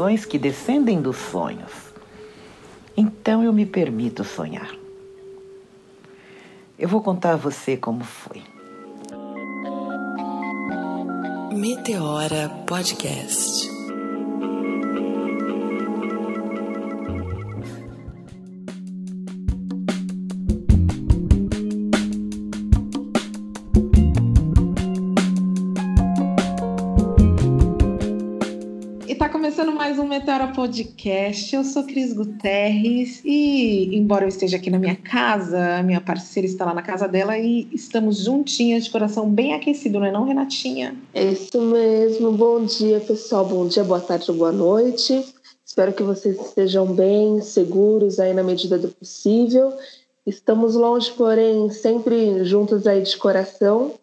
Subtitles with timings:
[0.00, 1.70] nações que descendem dos sonhos.
[2.96, 4.74] Então eu me permito sonhar.
[6.78, 8.42] Eu vou contar a você como foi.
[11.52, 13.69] Meteora Podcast.
[30.60, 31.56] Podcast.
[31.56, 36.66] Eu sou Cris Guterres e, embora eu esteja aqui na minha casa, minha parceira está
[36.66, 40.94] lá na casa dela e estamos juntinhas de coração bem aquecido, não é não, Renatinha?
[41.14, 42.32] É isso mesmo.
[42.32, 43.46] Bom dia, pessoal.
[43.46, 45.24] Bom dia, boa tarde, boa noite.
[45.64, 49.72] Espero que vocês estejam bem, seguros aí na medida do possível.
[50.26, 53.94] Estamos longe, porém, sempre juntos aí de coração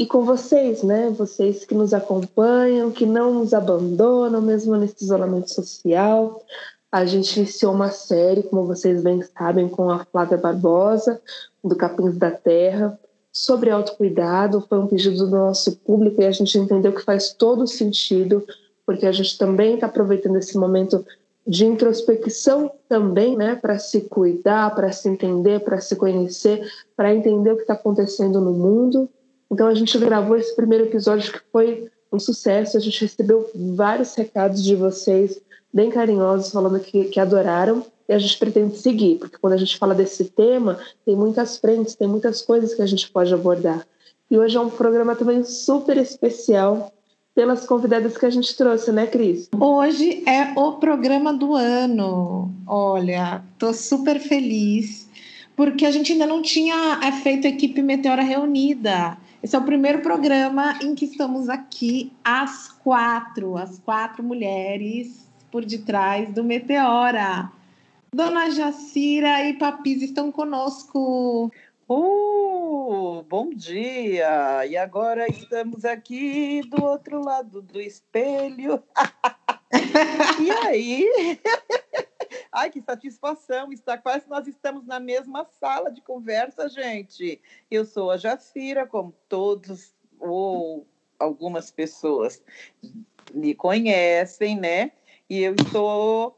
[0.00, 1.10] e com vocês, né?
[1.10, 6.42] Vocês que nos acompanham, que não nos abandonam, mesmo nesse isolamento social.
[6.90, 11.20] A gente iniciou uma série, como vocês bem sabem, com a Flávia Barbosa,
[11.62, 12.98] do Capins da Terra,
[13.30, 14.64] sobre autocuidado.
[14.66, 18.42] Foi um pedido do nosso público e a gente entendeu que faz todo sentido,
[18.86, 21.04] porque a gente também está aproveitando esse momento
[21.46, 27.52] de introspecção também, né, para se cuidar, para se entender, para se conhecer, para entender
[27.52, 29.06] o que está acontecendo no mundo.
[29.50, 32.76] Então a gente gravou esse primeiro episódio que foi um sucesso.
[32.76, 35.40] A gente recebeu vários recados de vocês
[35.72, 39.78] bem carinhosos falando que, que adoraram e a gente pretende seguir, porque quando a gente
[39.78, 43.86] fala desse tema, tem muitas frentes, tem muitas coisas que a gente pode abordar.
[44.28, 46.92] E hoje é um programa também super especial
[47.34, 49.48] pelas convidadas que a gente trouxe, né, Cris?
[49.58, 52.52] Hoje é o programa do ano.
[52.66, 55.08] Olha, tô super feliz
[55.56, 59.16] porque a gente ainda não tinha é, feito a equipe Meteora reunida.
[59.42, 65.64] Esse é o primeiro programa em que estamos aqui, as quatro, as quatro mulheres por
[65.64, 67.50] detrás do Meteora.
[68.14, 71.50] Dona Jacira e Papis estão conosco.
[71.88, 74.66] Uh, bom dia!
[74.66, 78.82] E agora estamos aqui do outro lado do espelho.
[80.38, 81.40] e aí?
[82.52, 87.40] Ai, que satisfação está quase nós estamos na mesma sala de conversa, gente.
[87.70, 90.84] Eu sou a Jacira, como todos ou
[91.16, 92.42] algumas pessoas
[93.32, 94.90] me conhecem, né?
[95.28, 96.36] E eu estou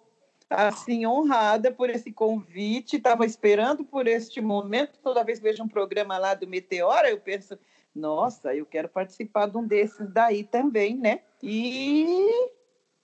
[0.51, 2.97] assim honrada por esse convite.
[2.97, 4.99] Estava esperando por este momento.
[5.03, 7.59] Toda vez que vejo um programa lá do Meteora, eu penso,
[7.95, 11.21] nossa, eu quero participar de um desses daí também, né?
[11.43, 12.51] E,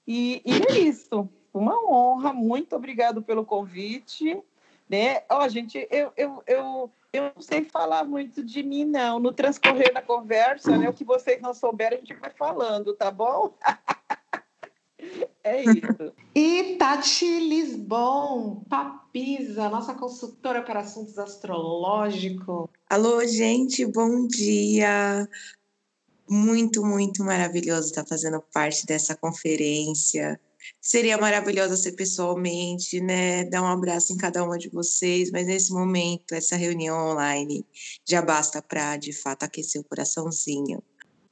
[0.07, 4.43] e, e é isso uma honra, muito obrigado pelo convite.
[4.89, 5.23] Né?
[5.29, 9.19] Ó, oh, gente, eu, eu, eu, eu não sei falar muito de mim, não.
[9.19, 13.11] No transcorrer da conversa, né, o que vocês não souberem, a gente vai falando, tá
[13.11, 13.53] bom?
[15.45, 16.13] é isso.
[16.35, 22.69] E Tati Lisbon, Papisa, nossa consultora para assuntos astrológicos.
[22.89, 25.29] Alô, gente, bom dia.
[26.29, 30.41] Muito, muito maravilhoso estar fazendo parte dessa conferência.
[30.81, 33.45] Seria maravilhoso ser pessoalmente, né?
[33.45, 37.65] Dar um abraço em cada uma de vocês, mas nesse momento, essa reunião online
[38.09, 40.83] já basta para, de fato, aquecer o coraçãozinho.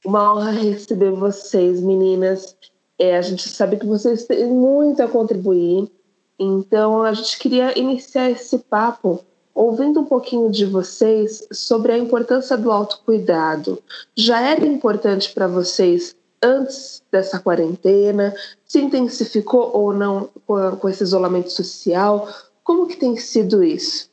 [0.05, 2.55] Uma honra receber vocês, meninas.
[2.99, 5.91] É, a gente sabe que vocês têm muito a contribuir,
[6.39, 12.55] então a gente queria iniciar esse papo ouvindo um pouquinho de vocês sobre a importância
[12.55, 13.81] do autocuidado.
[14.15, 18.33] Já era importante para vocês antes dessa quarentena?
[18.65, 22.27] Se intensificou ou não com, esse isolamento social?
[22.63, 24.09] Como que tem sido isso?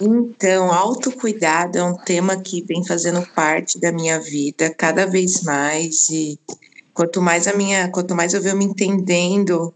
[0.00, 6.08] Então, autocuidado é um tema que vem fazendo parte da minha vida cada vez mais
[6.10, 6.38] e
[6.92, 9.72] quanto mais a minha, quanto mais eu venho me entendendo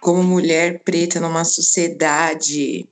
[0.00, 2.88] como mulher preta numa sociedade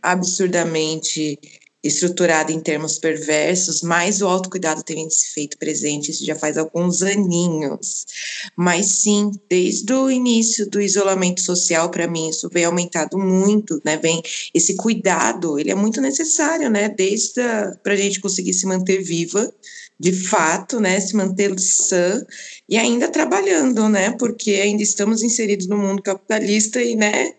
[0.00, 1.38] absurdamente
[1.82, 7.02] estruturada em termos perversos, mais o autocuidado tem se feito presente, isso já faz alguns
[7.02, 8.04] aninhos.
[8.56, 13.96] Mas sim, desde o início do isolamento social, para mim, isso vem aumentado muito, né?
[13.96, 14.20] Vem
[14.52, 16.88] esse cuidado, ele é muito necessário, né?
[16.88, 17.42] Desde
[17.82, 19.52] para a gente conseguir se manter viva,
[20.00, 21.00] de fato, né?
[21.00, 22.24] Se manter sã
[22.68, 24.10] e ainda trabalhando, né?
[24.18, 27.34] Porque ainda estamos inseridos no mundo capitalista e, né?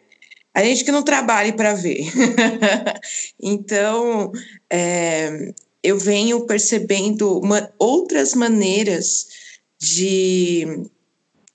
[0.59, 2.05] A gente que não trabalhe para ver.
[3.41, 4.31] então,
[4.69, 9.27] é, eu venho percebendo uma, outras maneiras
[9.79, 10.85] de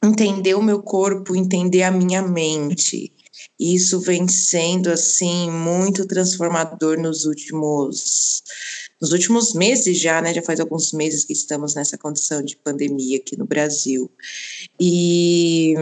[0.03, 3.13] entender o meu corpo, entender a minha mente.
[3.61, 8.43] Isso vem sendo assim muito transformador nos últimos
[9.01, 10.33] nos últimos meses já, né?
[10.33, 14.11] Já faz alguns meses que estamos nessa condição de pandemia aqui no Brasil.
[14.81, 15.75] E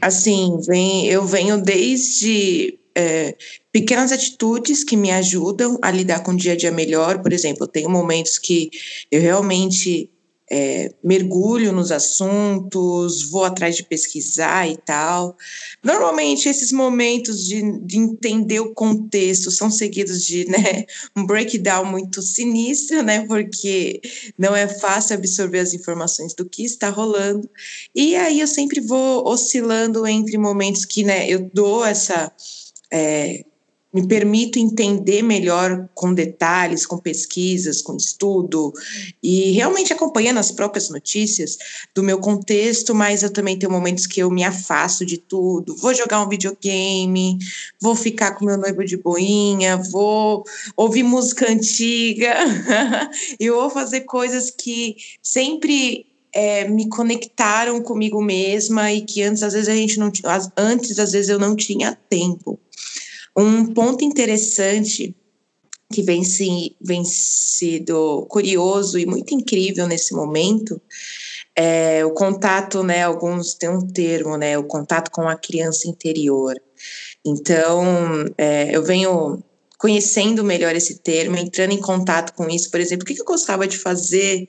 [0.00, 3.36] assim, vem, eu venho desde é,
[3.72, 7.22] pequenas atitudes que me ajudam a lidar com o dia a dia melhor.
[7.22, 8.70] Por exemplo, eu tenho momentos que
[9.10, 10.10] eu realmente
[10.50, 15.36] é, mergulho nos assuntos, vou atrás de pesquisar e tal.
[15.82, 20.86] Normalmente, esses momentos de, de entender o contexto são seguidos de né,
[21.16, 24.00] um breakdown muito sinistro, né, porque
[24.38, 27.48] não é fácil absorver as informações do que está rolando.
[27.94, 32.32] E aí eu sempre vou oscilando entre momentos que né, eu dou essa.
[32.90, 33.44] É,
[33.98, 38.72] me permito entender melhor com detalhes, com pesquisas, com estudo
[39.20, 41.58] e realmente acompanhando as próprias notícias
[41.92, 45.74] do meu contexto, mas eu também tenho momentos que eu me afasto de tudo.
[45.76, 47.38] Vou jogar um videogame,
[47.80, 50.44] vou ficar com meu noivo de boinha, vou
[50.76, 52.34] ouvir música antiga
[53.40, 59.54] e vou fazer coisas que sempre é, me conectaram comigo mesma e que antes às
[59.54, 60.12] vezes a gente não
[60.56, 62.60] antes às vezes eu não tinha tempo.
[63.40, 65.14] Um ponto interessante
[65.92, 70.82] que vem, se, vem sido curioso e muito incrível nesse momento
[71.54, 73.04] é o contato, né?
[73.04, 74.58] Alguns têm um termo, né?
[74.58, 76.60] O contato com a criança interior.
[77.24, 77.84] Então,
[78.36, 79.40] é, eu venho
[79.78, 82.68] conhecendo melhor esse termo, entrando em contato com isso.
[82.72, 84.48] Por exemplo, o que eu gostava de fazer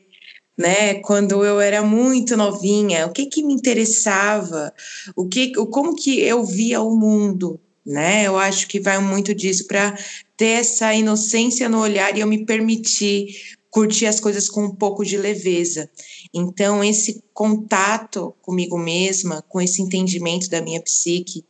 [0.58, 0.96] né?
[0.96, 4.74] Quando eu era muito novinha, o que que me interessava,
[5.16, 7.58] o que, como que eu via o mundo,
[7.90, 8.28] né?
[8.28, 9.98] Eu acho que vai muito disso para
[10.38, 15.04] ter essa inocência no olhar e eu me permitir curtir as coisas com um pouco
[15.04, 15.90] de leveza.
[16.34, 21.44] Então, esse contato comigo mesma, com esse entendimento da minha psique,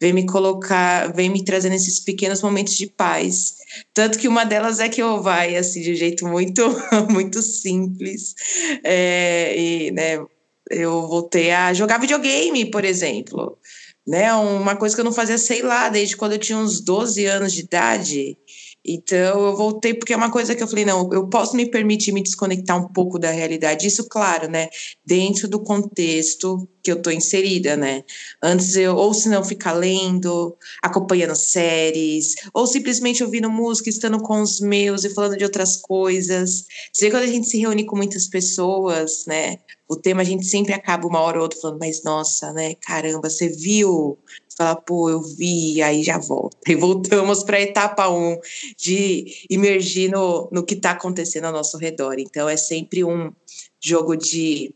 [0.00, 3.54] vem me colocar, vem me trazendo esses pequenos momentos de paz.
[3.92, 6.62] Tanto que uma delas é que eu vai assim de jeito muito
[7.12, 8.34] muito simples.
[8.82, 10.24] É, e, né,
[10.70, 13.58] eu voltei a jogar videogame, por exemplo
[14.06, 14.32] né?
[14.34, 17.52] Uma coisa que eu não fazia, sei lá, desde quando eu tinha uns 12 anos
[17.52, 18.36] de idade.
[18.84, 22.12] Então eu voltei porque é uma coisa que eu falei, não, eu posso me permitir
[22.12, 23.86] me desconectar um pouco da realidade.
[23.86, 24.68] Isso, claro, né?
[25.04, 28.04] Dentro do contexto que eu tô inserida, né?
[28.42, 34.42] Antes eu, ou se não, ficar lendo, acompanhando séries, ou simplesmente ouvindo música, estando com
[34.42, 36.66] os meus e falando de outras coisas.
[36.92, 39.60] Você vê quando a gente se reúne com muitas pessoas, né?
[39.88, 42.74] O tema a gente sempre acaba uma hora ou outra falando, mas nossa, né?
[42.74, 44.18] Caramba, você viu?
[44.56, 46.56] Fala, pô, eu vi, aí já volta.
[46.68, 48.40] E voltamos para a etapa 1 um,
[48.76, 52.18] de imergir no, no que está acontecendo ao nosso redor.
[52.18, 53.32] Então é sempre um
[53.80, 54.74] jogo de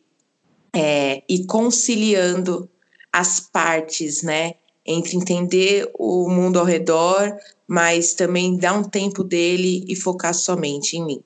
[0.75, 2.69] é, e conciliando
[3.13, 4.55] as partes, né?
[4.85, 7.37] Entre entender o mundo ao redor,
[7.67, 11.23] mas também dar um tempo dele e focar somente em mim.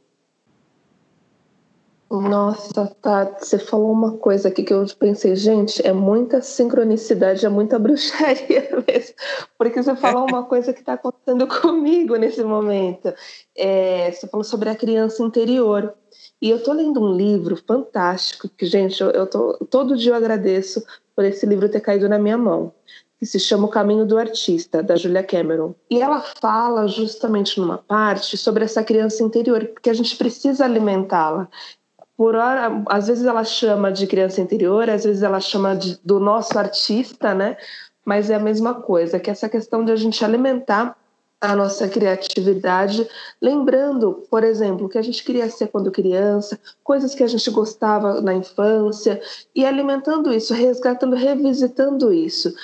[2.20, 3.24] Nossa, tá.
[3.40, 8.68] Você falou uma coisa aqui que eu pensei, gente, é muita sincronicidade, é muita bruxaria
[8.86, 9.14] mesmo.
[9.56, 13.14] Porque você falou uma coisa que está acontecendo comigo nesse momento.
[13.56, 15.94] É, você falou sobre a criança interior.
[16.40, 20.16] E eu tô lendo um livro fantástico, que, gente, eu, eu tô, todo dia eu
[20.16, 20.84] agradeço
[21.16, 22.74] por esse livro ter caído na minha mão,
[23.18, 25.74] que se chama O Caminho do Artista, da Julia Cameron.
[25.88, 31.48] E ela fala justamente numa parte sobre essa criança interior, porque a gente precisa alimentá-la.
[32.16, 36.20] Por hora, às vezes ela chama de criança interior, às vezes ela chama de, do
[36.20, 37.56] nosso artista, né?
[38.04, 40.96] Mas é a mesma coisa, que essa questão de a gente alimentar
[41.42, 43.08] a nossa criatividade,
[43.40, 47.50] lembrando, por exemplo, o que a gente queria ser quando criança, coisas que a gente
[47.50, 49.20] gostava na infância,
[49.52, 52.54] e alimentando isso, resgatando, revisitando isso.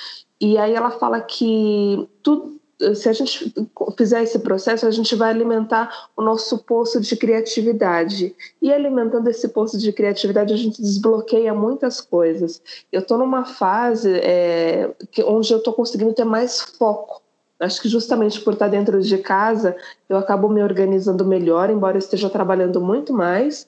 [0.41, 2.58] E aí ela fala que tudo,
[2.95, 3.53] se a gente
[3.97, 8.35] fizer esse processo, a gente vai alimentar o nosso poço de criatividade.
[8.63, 12.63] E alimentando esse poço de criatividade, a gente desbloqueia muitas coisas.
[12.93, 17.23] Eu estou numa fase é, que, onde eu estou conseguindo ter mais foco
[17.61, 19.77] Acho que justamente por estar dentro de casa,
[20.09, 23.67] eu acabo me organizando melhor, embora esteja trabalhando muito mais.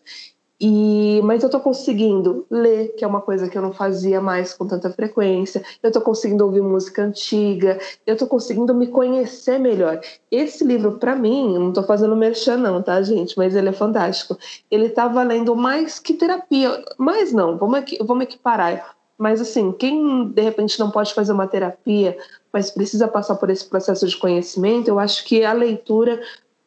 [0.60, 4.52] E, mas eu estou conseguindo ler, que é uma coisa que eu não fazia mais
[4.52, 5.62] com tanta frequência.
[5.82, 7.78] Eu estou conseguindo ouvir música antiga.
[8.06, 10.00] Eu estou conseguindo me conhecer melhor.
[10.30, 13.38] Esse livro, para mim, não estou fazendo merchan não, tá, gente?
[13.38, 14.36] Mas ele é fantástico.
[14.70, 16.84] Ele está valendo mais que terapia.
[16.98, 18.94] Mais não, vamos, vamos equiparar.
[19.16, 22.16] Mas assim, quem de repente não pode fazer uma terapia,
[22.52, 26.20] mas precisa passar por esse processo de conhecimento, eu acho que a leitura,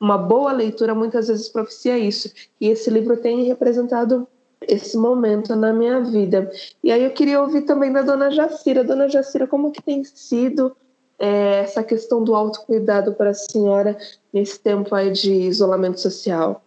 [0.04, 2.30] uma boa leitura, muitas vezes propicia isso.
[2.60, 4.28] E esse livro tem representado
[4.62, 6.52] esse momento na minha vida.
[6.84, 8.84] E aí eu queria ouvir também da dona Jacira.
[8.84, 10.76] Dona Jacira, como que tem sido
[11.18, 13.98] é essa questão do autocuidado para a senhora
[14.34, 16.62] nesse tempo aí de isolamento social?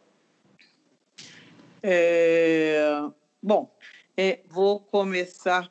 [1.82, 3.02] É,
[3.42, 3.68] bom,
[4.16, 5.70] é, vou começar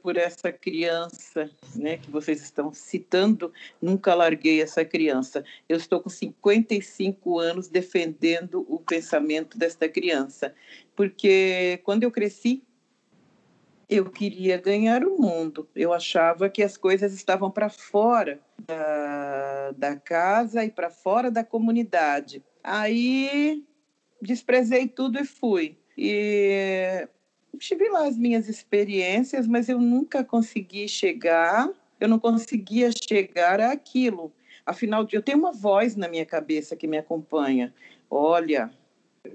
[0.00, 5.44] por essa criança né, que vocês estão citando, nunca larguei essa criança.
[5.68, 10.54] Eu estou com 55 anos defendendo o pensamento desta criança,
[10.94, 12.62] porque quando eu cresci,
[13.88, 15.68] eu queria ganhar o mundo.
[15.74, 21.44] Eu achava que as coisas estavam para fora da, da casa e para fora da
[21.44, 22.42] comunidade.
[22.64, 23.62] Aí
[24.20, 25.76] desprezei tudo e fui.
[25.98, 27.06] E
[27.58, 34.32] tive lá as minhas experiências, mas eu nunca consegui chegar, eu não conseguia chegar àquilo.
[34.64, 37.74] Afinal, eu tenho uma voz na minha cabeça que me acompanha.
[38.08, 38.70] Olha,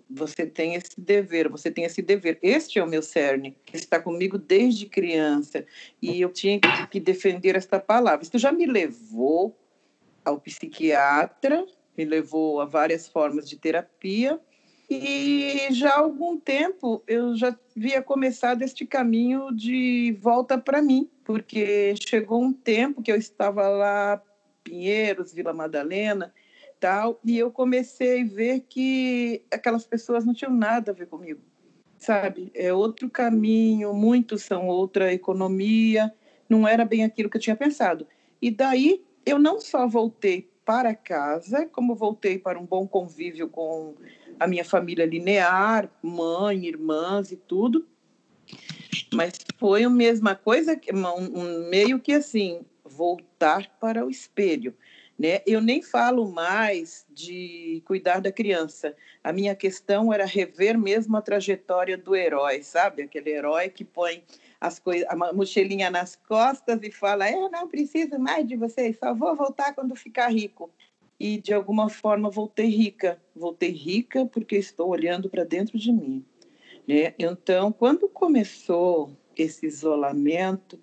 [0.09, 2.37] você tem esse dever, você tem esse dever.
[2.41, 5.65] Este é o meu cerne, que está comigo desde criança.
[6.01, 6.59] E eu tinha
[6.89, 8.23] que defender esta palavra.
[8.23, 9.57] Isso já me levou
[10.23, 11.65] ao psiquiatra,
[11.97, 14.39] me levou a várias formas de terapia.
[14.89, 21.09] E já há algum tempo eu já havia começado este caminho de volta para mim,
[21.25, 24.23] porque chegou um tempo que eu estava lá,
[24.63, 26.33] Pinheiros, Vila Madalena,
[26.79, 31.41] tal, e eu comecei a ver que aquelas pessoas não tinham nada a ver comigo,
[31.97, 32.49] sabe?
[32.53, 36.13] É outro caminho, muitos são outra economia,
[36.47, 38.07] não era bem aquilo que eu tinha pensado.
[38.41, 43.95] E daí eu não só voltei para casa, como voltei para um bom convívio com
[44.39, 47.87] a minha família linear, mãe, irmãs e tudo.
[49.13, 54.75] Mas foi a mesma coisa, um, meio que assim, voltar para o espelho.
[55.17, 55.41] Né?
[55.47, 58.95] Eu nem falo mais de cuidar da criança.
[59.23, 63.01] A minha questão era rever mesmo a trajetória do herói, sabe?
[63.01, 64.23] Aquele herói que põe
[64.61, 69.11] as coisas, a mochilinha nas costas e fala: Eu não preciso mais de vocês, só
[69.13, 70.71] vou voltar quando ficar rico.
[71.19, 73.21] E de alguma forma voltei rica.
[73.35, 76.23] Voltei rica porque estou olhando para dentro de mim.
[76.87, 77.13] Né?
[77.17, 80.79] Então, quando começou esse isolamento,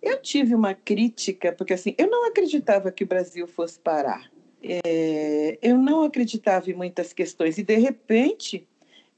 [0.00, 4.30] eu tive uma crítica, porque assim, eu não acreditava que o Brasil fosse parar.
[4.62, 8.66] É, eu não acreditava em muitas questões e de repente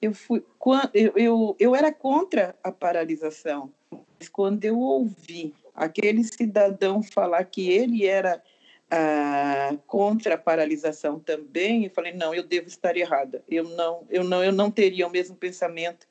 [0.00, 0.44] eu fui
[0.92, 3.72] eu, eu, eu era contra a paralisação
[4.18, 8.42] mas quando eu ouvi aquele cidadão falar que ele era
[8.90, 14.25] ah, contra a paralisação também eu falei não eu devo estar errada eu não eu
[14.25, 16.09] não eu não teria o mesmo pensamento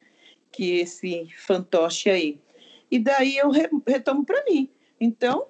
[0.51, 2.39] que esse fantoche aí
[2.91, 3.49] e daí eu
[3.85, 4.69] retomo para mim.
[4.99, 5.47] Então,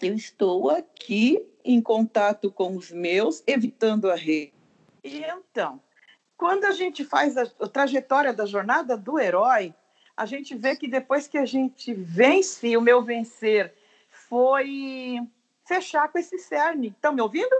[0.00, 4.52] eu estou aqui em contato com os meus, evitando a rede.
[5.02, 5.80] E então,
[6.36, 9.74] quando a gente faz a, a trajetória da jornada do herói,
[10.16, 13.74] a gente vê que depois que a gente vence, o meu vencer
[14.08, 15.20] foi
[15.68, 16.88] fechar com esse cerne.
[16.88, 17.54] Estão me ouvindo?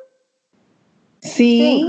[1.20, 1.86] Sim.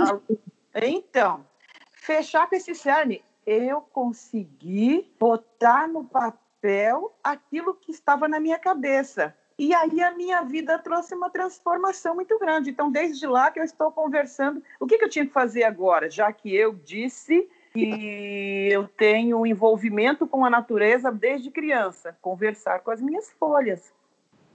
[0.76, 1.46] Então,
[1.94, 9.34] fechar com esse cerne, eu consegui botar no papel aquilo que estava na minha cabeça.
[9.58, 12.70] E aí a minha vida trouxe uma transformação muito grande.
[12.70, 16.10] Então, desde lá que eu estou conversando, o que, que eu tinha que fazer agora,
[16.10, 22.92] já que eu disse que eu tenho envolvimento com a natureza desde criança, conversar com
[22.92, 23.94] as minhas folhas.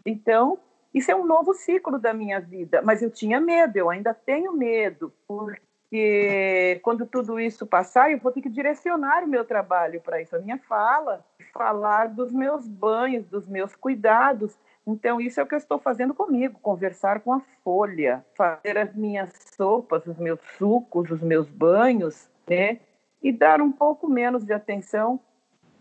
[0.04, 0.58] Então,
[0.94, 4.52] isso é um novo ciclo da minha vida, mas eu tinha medo, eu ainda tenho
[4.52, 10.22] medo, porque quando tudo isso passar, eu vou ter que direcionar o meu trabalho para
[10.22, 14.56] isso, a minha fala, falar dos meus banhos, dos meus cuidados.
[14.86, 18.94] Então, isso é o que eu estou fazendo comigo: conversar com a folha, fazer as
[18.94, 22.78] minhas sopas, os meus sucos, os meus banhos, né?
[23.22, 25.18] E dar um pouco menos de atenção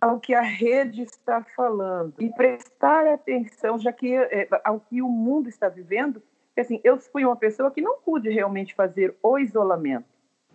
[0.04, 5.08] ao que a rede está falando e prestar atenção, já que é, ao que o
[5.08, 6.22] mundo está vivendo,
[6.58, 10.06] assim, eu fui uma pessoa que não pude realmente fazer o isolamento.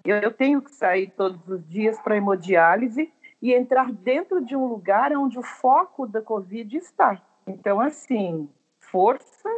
[0.05, 4.67] Eu, eu tenho que sair todos os dias para hemodiálise e entrar dentro de um
[4.67, 7.19] lugar onde o foco da Covid está.
[7.47, 9.49] Então, assim, força,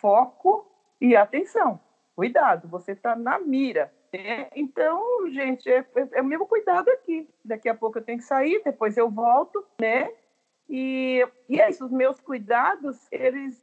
[0.00, 0.66] foco
[0.98, 1.78] e atenção.
[2.14, 3.92] Cuidado, você está na mira.
[4.16, 7.28] É, então, gente, é, é, é, o mesmo cuidado aqui.
[7.44, 10.10] Daqui a pouco eu tenho que sair, depois eu volto, né?
[10.68, 13.60] E, e é isso, os meus cuidados, eles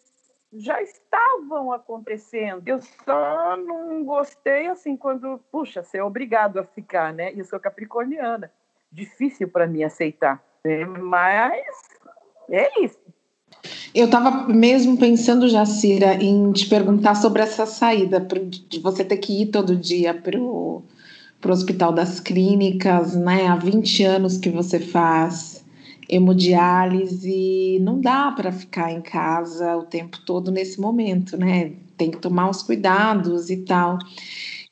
[0.53, 2.67] já estavam acontecendo.
[2.67, 7.33] Eu só não gostei assim quando, puxa, ser obrigado a ficar, né?
[7.33, 8.51] E eu sou capricorniana.
[8.91, 10.43] Difícil para mim aceitar.
[10.63, 10.85] Né?
[10.85, 11.65] Mas
[12.49, 13.01] é isso.
[13.93, 18.19] Eu estava mesmo pensando, Jacira, em te perguntar sobre essa saída,
[18.67, 20.83] de você ter que ir todo dia para o
[21.47, 23.45] Hospital das Clínicas, né?
[23.47, 25.63] Há 20 anos que você faz
[26.09, 31.73] hemodiálise, não dá para ficar em casa o tempo todo nesse momento, né?
[31.95, 33.99] Tem que tomar os cuidados e tal.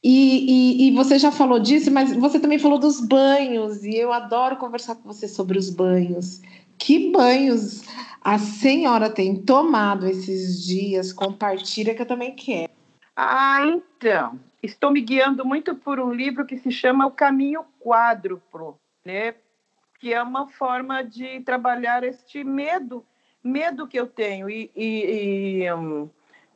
[0.03, 4.11] E, e, e, você já falou disso, mas você também falou dos banhos, e eu
[4.11, 6.41] adoro conversar com você sobre os banhos.
[6.83, 7.83] Que banhos
[8.21, 11.13] a senhora tem tomado esses dias?
[11.13, 12.73] Compartilha que eu também quero.
[13.15, 18.79] Ah, então, estou me guiando muito por um livro que se chama O Caminho Quádruplo,
[19.05, 19.35] né?
[20.00, 23.05] que é uma forma de trabalhar este medo,
[23.43, 24.50] medo que eu tenho.
[24.50, 26.09] E, e, e um,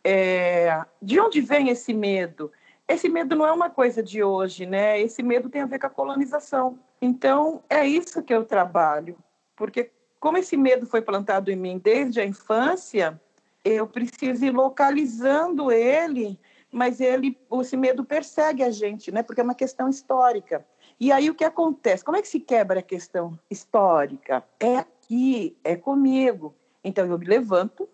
[0.04, 2.52] é, de onde vem esse medo?
[2.88, 5.00] Esse medo não é uma coisa de hoje, né?
[5.00, 6.80] Esse medo tem a ver com a colonização.
[7.00, 9.16] Então, é isso que eu trabalho,
[9.56, 9.92] porque
[10.26, 13.22] como esse medo foi plantado em mim desde a infância,
[13.64, 16.40] eu preciso ir localizando ele,
[16.72, 19.22] mas ele, esse medo persegue a gente, né?
[19.22, 20.66] Porque é uma questão histórica.
[21.00, 22.04] E aí o que acontece?
[22.04, 24.44] Como é que se quebra a questão histórica?
[24.60, 26.56] É aqui, é comigo.
[26.84, 27.88] Então eu me levanto,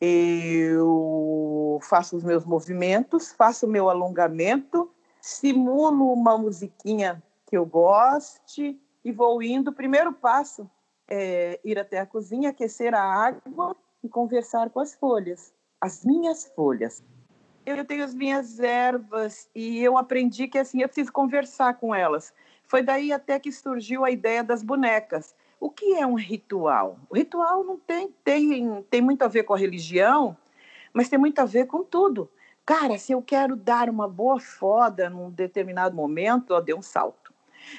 [0.00, 4.88] eu faço os meus movimentos, faço o meu alongamento,
[5.20, 9.72] simulo uma musiquinha que eu goste e vou indo.
[9.72, 10.70] O primeiro passo
[11.08, 16.46] é ir até a cozinha, aquecer a água e conversar com as folhas, as minhas
[16.54, 17.02] folhas
[17.66, 22.32] eu tenho as minhas ervas e eu aprendi que assim eu preciso conversar com elas.
[22.64, 25.34] Foi daí até que surgiu a ideia das bonecas.
[25.58, 26.98] O que é um ritual?
[27.08, 30.36] O ritual não tem tem tem muito a ver com a religião,
[30.92, 32.30] mas tem muito a ver com tudo.
[32.66, 37.23] Cara, se eu quero dar uma boa foda num determinado momento, ó, dê um salto.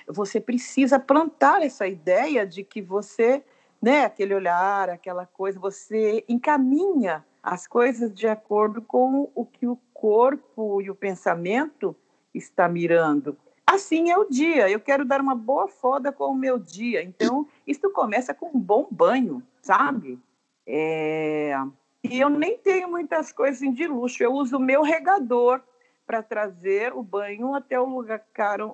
[0.07, 3.43] Você precisa plantar essa ideia de que você,
[3.81, 9.77] né, aquele olhar, aquela coisa, você encaminha as coisas de acordo com o que o
[9.93, 11.95] corpo e o pensamento
[12.33, 13.37] está mirando.
[13.65, 14.69] Assim é o dia.
[14.69, 17.03] Eu quero dar uma boa foda com o meu dia.
[17.03, 20.19] Então, isso começa com um bom banho, sabe?
[20.65, 21.53] É...
[22.03, 24.23] E eu nem tenho muitas coisas de luxo.
[24.23, 25.61] Eu uso o meu regador
[26.05, 28.21] para trazer o banho até o lugar,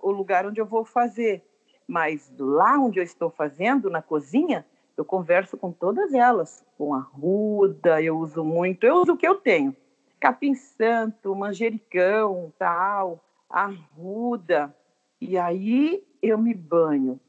[0.02, 1.44] o lugar onde eu vou fazer.
[1.88, 4.66] Mas lá onde eu estou fazendo, na cozinha,
[4.98, 9.28] eu converso com todas elas, com a ruda, eu uso muito, eu uso o que
[9.28, 9.76] eu tenho.
[10.20, 14.76] Capim santo, manjericão, tal, arruda.
[15.20, 17.20] E aí eu me banho.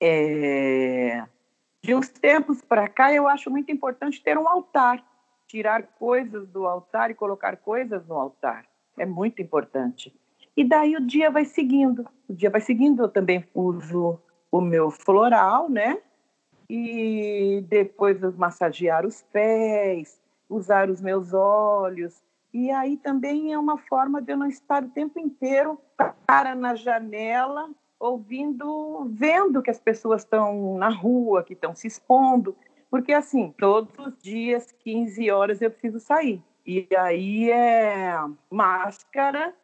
[0.00, 1.24] É...
[1.82, 5.02] De uns tempos para cá, eu acho muito importante ter um altar,
[5.46, 8.66] tirar coisas do altar e colocar coisas no altar.
[9.00, 10.14] É muito importante.
[10.56, 12.06] E daí o dia vai seguindo.
[12.28, 13.02] O dia vai seguindo.
[13.02, 15.98] Eu também uso o meu floral, né?
[16.72, 22.22] e depois massagear os pés, usar os meus olhos.
[22.54, 25.80] E aí também é uma forma de eu não estar o tempo inteiro
[26.24, 32.56] para na janela, ouvindo, vendo que as pessoas estão na rua, que estão se expondo.
[32.88, 36.40] Porque, assim, todos os dias, 15 horas, eu preciso sair.
[36.66, 38.14] E aí é
[38.50, 39.54] máscara.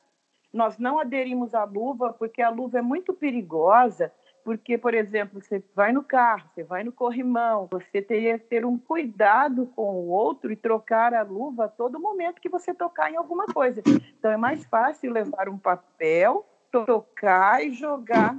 [0.53, 4.13] Nós não aderimos à luva, porque a luva é muito perigosa
[4.47, 8.65] porque, por exemplo, você vai no carro, você vai no corrimão, você teria que ter
[8.65, 13.11] um cuidado com o outro e trocar a luva a todo momento que você tocar
[13.11, 13.83] em alguma coisa.
[14.17, 18.37] Então é mais fácil levar um papel, tocar e jogar.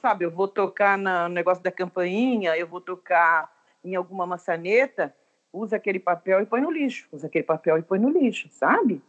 [0.00, 3.52] Sabe, eu vou tocar no negócio da campainha, eu vou tocar
[3.82, 5.12] em alguma maçaneta,
[5.58, 9.02] usa aquele papel e põe no lixo, usa aquele papel e põe no lixo, sabe?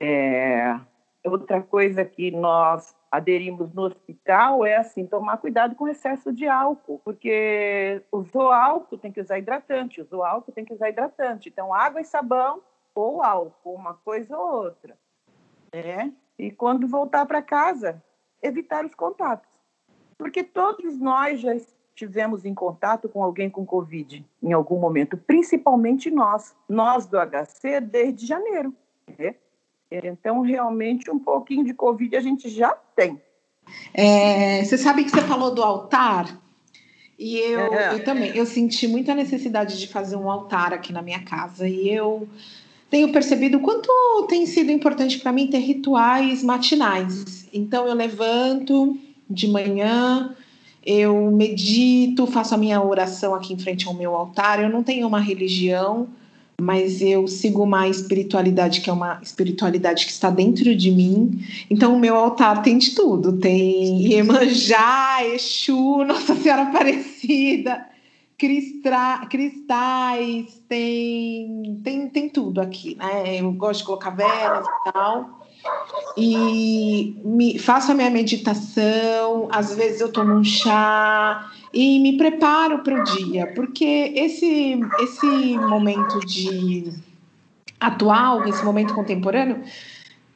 [0.00, 0.78] É...
[1.24, 7.00] Outra coisa que nós aderimos no hospital é assim tomar cuidado com excesso de álcool,
[7.04, 11.48] porque usou álcool tem que usar hidratante, usou álcool tem que usar hidratante.
[11.48, 12.62] Então água e sabão
[12.94, 14.96] ou álcool, uma coisa ou outra,
[15.72, 16.12] né?
[16.38, 18.02] E quando voltar para casa,
[18.42, 19.50] evitar os contatos,
[20.16, 21.54] porque todos nós já
[21.98, 27.80] estivemos em contato com alguém com Covid em algum momento, principalmente nós, nós do HC
[27.80, 28.72] desde janeiro.
[29.18, 29.34] Né?
[29.90, 33.20] Então, realmente, um pouquinho de Covid a gente já tem.
[33.92, 36.40] É, você sabe que você falou do altar?
[37.18, 37.94] E eu, é.
[37.94, 41.66] eu também, eu senti muita necessidade de fazer um altar aqui na minha casa.
[41.66, 42.28] E eu
[42.88, 43.90] tenho percebido o quanto
[44.28, 47.48] tem sido importante para mim ter rituais matinais.
[47.52, 48.96] Então, eu levanto
[49.28, 50.36] de manhã,
[50.88, 54.58] eu medito, faço a minha oração aqui em frente ao meu altar.
[54.58, 56.08] Eu não tenho uma religião,
[56.58, 61.44] mas eu sigo uma espiritualidade que é uma espiritualidade que está dentro de mim.
[61.68, 67.84] Então, o meu altar tem de tudo: tem Iemanjá, Exu, Nossa Senhora Aparecida,
[68.38, 69.28] cristais,
[70.66, 73.42] tem, tem, tem tudo aqui, né?
[73.42, 75.37] Eu gosto de colocar velas e tal.
[76.16, 82.80] E me, faço a minha meditação, às vezes eu tomo um chá, e me preparo
[82.80, 85.26] para o dia, porque esse, esse
[85.56, 86.92] momento de
[87.78, 89.62] atual, esse momento contemporâneo,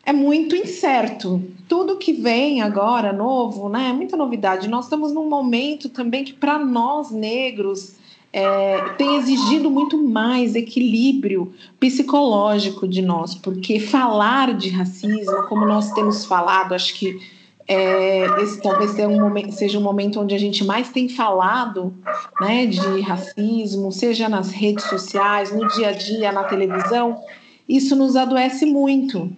[0.04, 1.42] é muito incerto.
[1.68, 4.68] Tudo que vem agora novo, né, é muita novidade.
[4.68, 7.96] Nós estamos num momento também que para nós negros
[8.32, 15.92] é, tem exigido muito mais equilíbrio psicológico de nós, porque falar de racismo, como nós
[15.92, 17.20] temos falado, acho que
[17.68, 21.94] é, esse talvez seja um, momento, seja um momento onde a gente mais tem falado
[22.40, 27.22] né, de racismo, seja nas redes sociais, no dia a dia, na televisão,
[27.68, 29.30] isso nos adoece muito.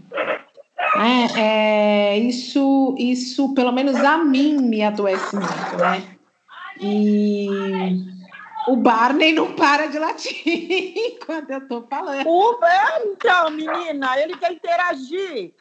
[0.97, 6.03] É, é, isso, isso, pelo menos a mim, me adoece muito, né?
[6.81, 8.14] E
[8.67, 12.27] o Barney não para de latir quando eu tô falando.
[12.27, 12.59] O
[13.05, 15.55] então, menina, ele quer interagir.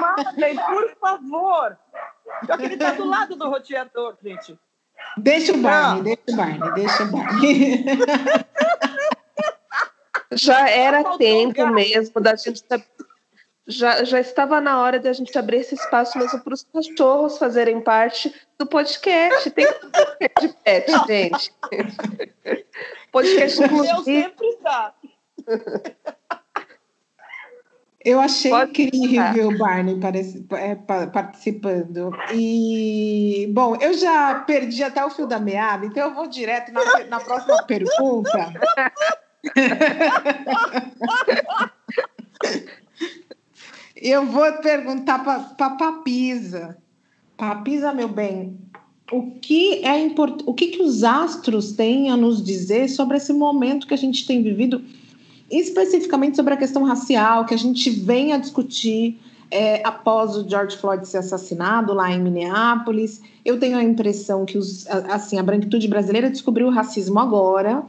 [0.00, 1.78] Mandem, por favor.
[2.46, 4.58] Só que ele tá do lado do roteador, gente.
[5.16, 6.02] Deixa o Barney, não.
[6.04, 7.84] deixa o Barney, deixa o Barney.
[10.34, 12.62] Já era tempo mesmo da gente
[13.72, 17.38] já, já estava na hora de a gente abrir esse espaço mesmo para os cachorros
[17.38, 19.50] fazerem parte do podcast.
[19.50, 19.66] Tem
[20.40, 21.52] de pet, gente.
[23.10, 24.04] podcast inclusive.
[24.04, 24.94] sempre está.
[28.04, 29.98] Eu achei Pode incrível o Barney
[30.56, 30.74] é,
[31.06, 32.10] participando.
[32.32, 37.04] E, bom, eu já perdi até o fio da meada, então eu vou direto na,
[37.04, 38.52] na próxima pergunta.
[44.02, 46.76] Eu vou perguntar para Papisa.
[47.36, 48.58] Papisa, meu bem,
[49.12, 53.32] o que é importante, o que, que os astros têm a nos dizer sobre esse
[53.32, 54.82] momento que a gente tem vivido,
[55.48, 60.76] especificamente sobre a questão racial, que a gente vem a discutir é, após o George
[60.78, 63.22] Floyd ser assassinado lá em Minneapolis.
[63.44, 67.84] Eu tenho a impressão que os, assim, a branquitude brasileira descobriu o racismo agora,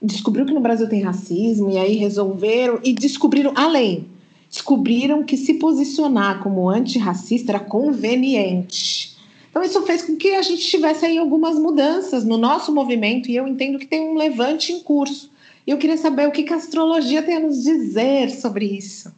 [0.00, 4.16] descobriu que no Brasil tem racismo, e aí resolveram e descobriram além
[4.48, 9.16] descobriram que se posicionar como antirracista era conveniente.
[9.50, 13.36] Então, isso fez com que a gente tivesse aí algumas mudanças no nosso movimento, e
[13.36, 15.30] eu entendo que tem um levante em curso.
[15.66, 19.12] E eu queria saber o que, que a astrologia tem a nos dizer sobre isso.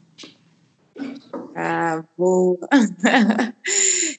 [1.54, 2.58] Ah, boa.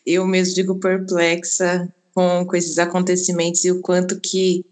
[0.06, 4.66] eu mesmo digo perplexa com, com esses acontecimentos e o quanto que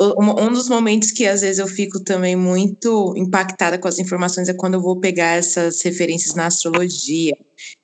[0.00, 4.54] um dos momentos que às vezes eu fico também muito impactada com as informações é
[4.54, 7.36] quando eu vou pegar essas referências na astrologia.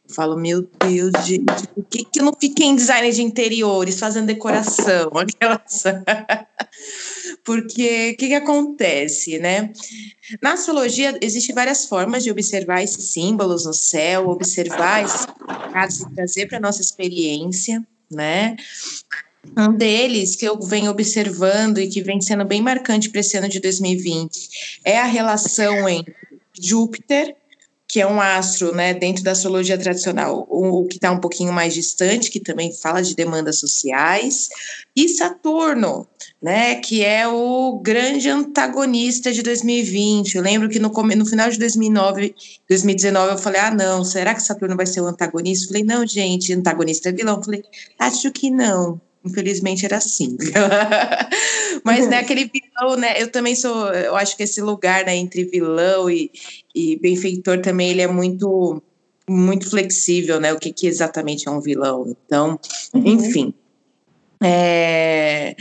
[0.09, 3.98] Eu falo, meu Deus, gente, por que, que eu não fiquei em design de interiores,
[3.98, 5.11] fazendo decoração?
[5.14, 5.83] Aquelas...
[7.44, 9.72] Porque o que, que acontece, né?
[10.40, 15.26] Na astrologia, existem várias formas de observar esses símbolos no céu, observar esses
[16.00, 18.57] e trazer para a nossa experiência, né?
[19.56, 23.48] Um deles que eu venho observando e que vem sendo bem marcante para esse ano
[23.48, 26.14] de 2020 é a relação entre
[26.59, 27.37] Júpiter,
[27.88, 31.72] que é um astro, né, dentro da astrologia tradicional, o, que está um pouquinho mais
[31.72, 34.48] distante, que também fala de demandas sociais,
[34.94, 36.06] e Saturno,
[36.42, 40.35] né, que é o grande antagonista de 2020.
[40.35, 42.35] Eu lembro que no, no final de 2009,
[42.68, 45.64] 2019 eu falei, ah, não, será que Saturno vai ser o antagonista?
[45.64, 47.37] Eu falei, não, gente, antagonista é vilão.
[47.37, 47.62] Eu falei,
[47.98, 49.00] acho que não.
[49.26, 50.36] Infelizmente era assim.
[51.84, 55.44] Mas, né, aquele vilão, né, eu também sou, eu acho que esse lugar, né, entre
[55.44, 56.30] vilão e,
[56.74, 58.82] e benfeitor também, ele é muito,
[59.28, 62.16] muito flexível, né, o que, que exatamente é um vilão.
[62.26, 62.58] Então,
[62.94, 63.06] uhum.
[63.06, 63.54] enfim.
[64.42, 65.57] É,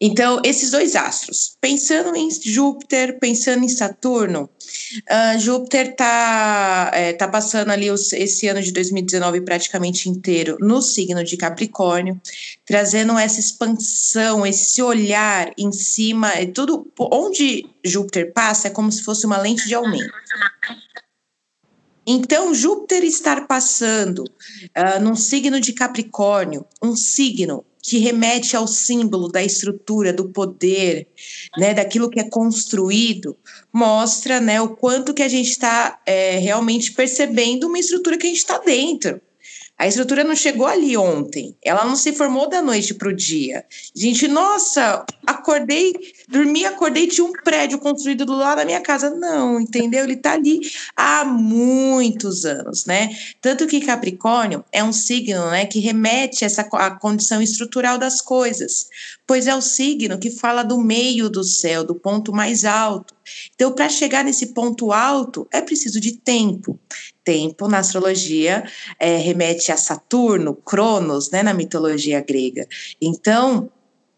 [0.00, 7.26] então, esses dois astros, pensando em Júpiter, pensando em Saturno, uh, Júpiter está é, tá
[7.26, 12.20] passando ali os, esse ano de 2019 praticamente inteiro no signo de Capricórnio,
[12.66, 19.02] trazendo essa expansão, esse olhar em cima, é tudo onde Júpiter passa é como se
[19.02, 20.12] fosse uma lente de aumento.
[22.06, 29.28] Então, Júpiter estar passando uh, num signo de Capricórnio, um signo que remete ao símbolo
[29.28, 31.06] da estrutura, do poder,
[31.56, 33.36] né, daquilo que é construído,
[33.72, 38.28] mostra né, o quanto que a gente está é, realmente percebendo uma estrutura que a
[38.28, 39.20] gente está dentro.
[39.78, 43.62] A estrutura não chegou ali ontem, ela não se formou da noite para o dia.
[43.94, 45.92] Gente, nossa, acordei,
[46.26, 49.10] dormi, acordei, tinha um prédio construído do lado da minha casa.
[49.10, 50.04] Não, entendeu?
[50.04, 50.60] Ele está ali
[50.96, 53.10] há muitos anos, né?
[53.42, 58.22] Tanto que Capricórnio é um signo né, que remete a essa a condição estrutural das
[58.22, 58.88] coisas,
[59.26, 63.14] pois é o signo que fala do meio do céu, do ponto mais alto.
[63.54, 66.78] Então, para chegar nesse ponto alto, é preciso de tempo
[67.26, 68.64] tempo na astrologia
[69.00, 72.66] é, remete a Saturno, Cronos, né, na mitologia grega.
[73.02, 73.68] Então,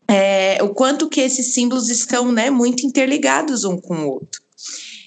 [0.07, 4.43] é, o quanto que esses símbolos estão né, muito interligados um com o outro.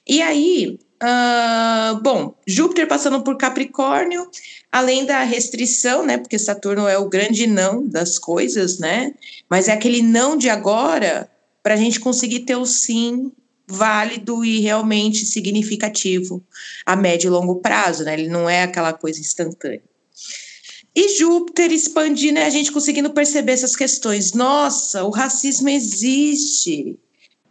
[0.07, 4.27] E aí, uh, bom, Júpiter passando por Capricórnio,
[4.71, 6.17] além da restrição, né?
[6.17, 9.13] Porque Saturno é o grande não das coisas, né?
[9.49, 11.29] Mas é aquele não de agora
[11.61, 13.31] para a gente conseguir ter o sim
[13.71, 16.43] válido e realmente significativo
[16.85, 18.13] a médio e longo prazo, né?
[18.13, 19.81] Ele não é aquela coisa instantânea.
[20.93, 24.33] E Júpiter expandindo e a gente conseguindo perceber essas questões.
[24.33, 26.99] Nossa, o racismo existe.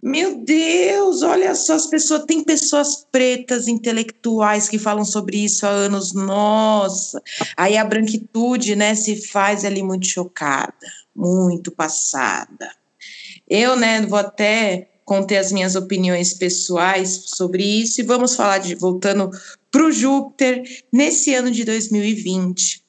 [0.02, 5.70] Meu Deus, olha só, as pessoas tem pessoas pretas intelectuais que falam sobre isso há
[5.70, 6.14] anos.
[6.14, 7.22] Nossa,
[7.54, 10.74] aí a branquitude, né, se faz ali muito chocada,
[11.14, 12.74] muito passada.
[13.48, 18.76] Eu, né, vou até conter as minhas opiniões pessoais sobre isso e vamos falar de
[18.76, 19.28] voltando
[19.68, 22.80] para o Júpiter nesse ano de 2020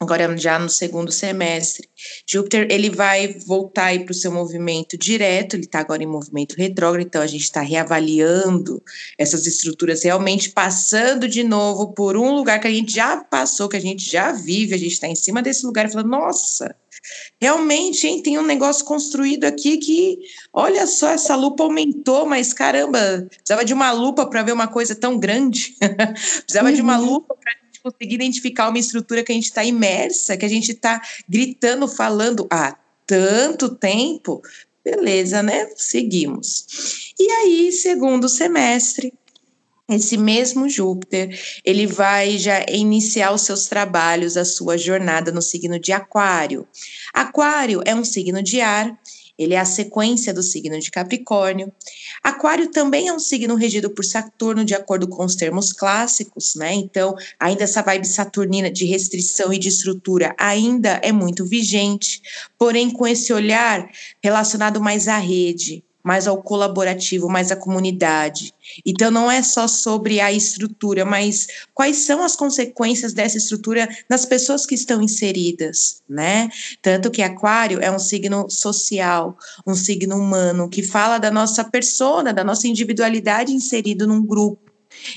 [0.00, 1.86] agora já no segundo semestre.
[2.26, 7.06] Júpiter ele vai voltar para o seu movimento direto, ele está agora em movimento retrógrado,
[7.06, 8.82] então a gente está reavaliando
[9.18, 13.76] essas estruturas, realmente passando de novo por um lugar que a gente já passou, que
[13.76, 16.74] a gente já vive, a gente está em cima desse lugar falando, nossa,
[17.40, 20.18] realmente, hein, tem um negócio construído aqui que,
[20.52, 24.94] olha só, essa lupa aumentou, mas caramba, precisava de uma lupa para ver uma coisa
[24.94, 25.76] tão grande,
[26.44, 26.74] precisava uhum.
[26.74, 27.06] de uma uhum.
[27.06, 31.00] lupa para conseguir identificar uma estrutura que a gente está imersa, que a gente está
[31.28, 34.42] gritando, falando há tanto tempo,
[34.84, 35.68] beleza, né?
[35.76, 37.12] Seguimos.
[37.18, 39.12] E aí, segundo semestre,
[39.94, 45.78] esse mesmo Júpiter, ele vai já iniciar os seus trabalhos, a sua jornada no signo
[45.78, 46.66] de Aquário.
[47.12, 48.98] Aquário é um signo de ar
[49.40, 51.72] ele é a sequência do signo de Capricórnio.
[52.22, 56.74] Aquário também é um signo regido por Saturno, de acordo com os termos clássicos, né?
[56.74, 62.20] Então, ainda essa vibe saturnina de restrição e de estrutura ainda é muito vigente,
[62.58, 63.90] porém com esse olhar
[64.22, 68.54] relacionado mais à rede, mais ao colaborativo, mais à comunidade.
[68.84, 74.24] Então, não é só sobre a estrutura, mas quais são as consequências dessa estrutura nas
[74.24, 76.48] pessoas que estão inseridas, né?
[76.80, 79.36] Tanto que Aquário é um signo social,
[79.66, 84.69] um signo humano, que fala da nossa persona, da nossa individualidade inserido num grupo.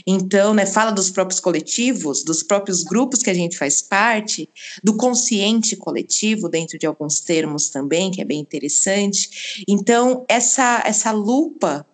[0.05, 4.49] Então, né, fala dos próprios coletivos, dos próprios grupos que a gente faz parte,
[4.83, 9.63] do consciente coletivo, dentro de alguns termos também, que é bem interessante.
[9.67, 11.85] Então, essa, essa lupa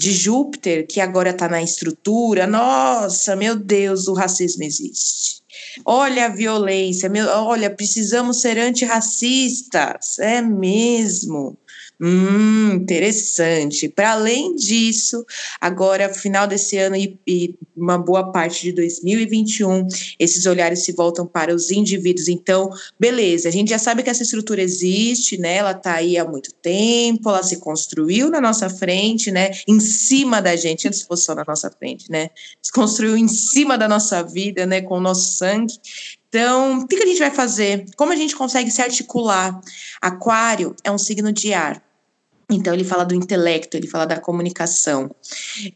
[0.00, 5.42] de Júpiter, que agora está na estrutura, nossa, meu Deus, o racismo existe.
[5.84, 11.56] Olha a violência, meu, olha, precisamos ser antirracistas, é mesmo.
[12.02, 13.86] Hum, interessante.
[13.86, 15.22] Para além disso,
[15.60, 19.86] agora, final desse ano e, e, uma boa parte de 2021,
[20.18, 22.26] esses olhares se voltam para os indivíduos.
[22.28, 25.56] Então, beleza, a gente já sabe que essa estrutura existe, né?
[25.56, 29.50] Ela está aí há muito tempo, ela se construiu na nossa frente, né?
[29.68, 32.30] Em cima da gente, antes fosse só na nossa frente, né?
[32.62, 34.80] Se construiu em cima da nossa vida, né?
[34.80, 35.74] Com o nosso sangue.
[36.30, 37.84] Então, o que a gente vai fazer?
[37.94, 39.60] Como a gente consegue se articular?
[40.00, 41.89] Aquário é um signo de ar.
[42.50, 45.10] Então, ele fala do intelecto, ele fala da comunicação.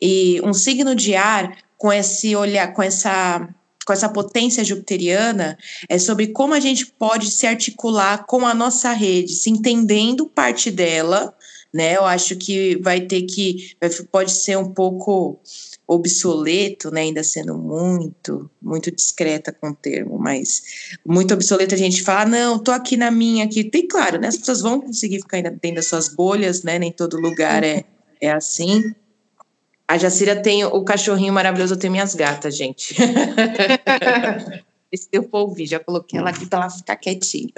[0.00, 3.48] E um signo de ar, com esse olhar, com essa
[3.86, 5.58] com essa potência jupiteriana,
[5.90, 10.70] é sobre como a gente pode se articular com a nossa rede, se entendendo parte
[10.70, 11.36] dela,
[11.70, 11.96] né?
[11.96, 13.76] Eu acho que vai ter que
[14.10, 15.38] pode ser um pouco
[15.86, 20.62] obsoleto, né, ainda sendo muito, muito discreta com o termo, mas
[21.04, 24.28] muito obsoleto a gente fala, ah, não, tô aqui na minha, aqui, tem claro, né,
[24.28, 27.84] as pessoas vão conseguir ficar ainda dentro das suas bolhas, né, nem todo lugar é,
[28.20, 28.94] é assim.
[29.86, 32.96] A Jacira tem o cachorrinho maravilhoso, eu tenho minhas gatas, gente.
[34.90, 37.52] Esse deu pra ouvir, já coloquei ela aqui para ela ficar quietinha.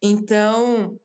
[0.00, 0.98] Então,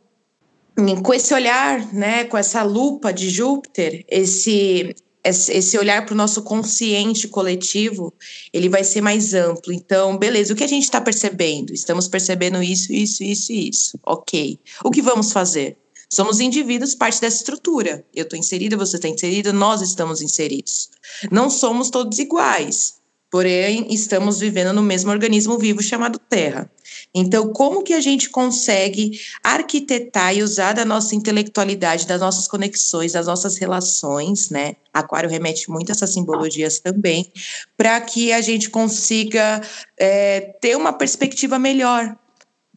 [1.04, 6.42] com esse olhar, né, com essa lupa de Júpiter, esse esse olhar para o nosso
[6.42, 8.14] consciente coletivo,
[8.52, 9.72] ele vai ser mais amplo.
[9.72, 11.74] Então, beleza, o que a gente está percebendo?
[11.74, 14.00] Estamos percebendo isso, isso, isso e isso.
[14.04, 14.60] Ok.
[14.84, 15.78] O que vamos fazer?
[16.10, 18.04] Somos indivíduos, parte dessa estrutura.
[18.14, 20.90] Eu estou inserida, você está inserida, nós estamos inseridos.
[21.32, 26.70] Não somos todos iguais porém estamos vivendo no mesmo organismo vivo chamado Terra.
[27.14, 33.12] Então, como que a gente consegue arquitetar e usar da nossa intelectualidade, das nossas conexões,
[33.12, 34.76] das nossas relações, né?
[34.94, 37.32] Aquário remete muito a essas simbologias também,
[37.76, 39.62] para que a gente consiga
[39.98, 42.16] é, ter uma perspectiva melhor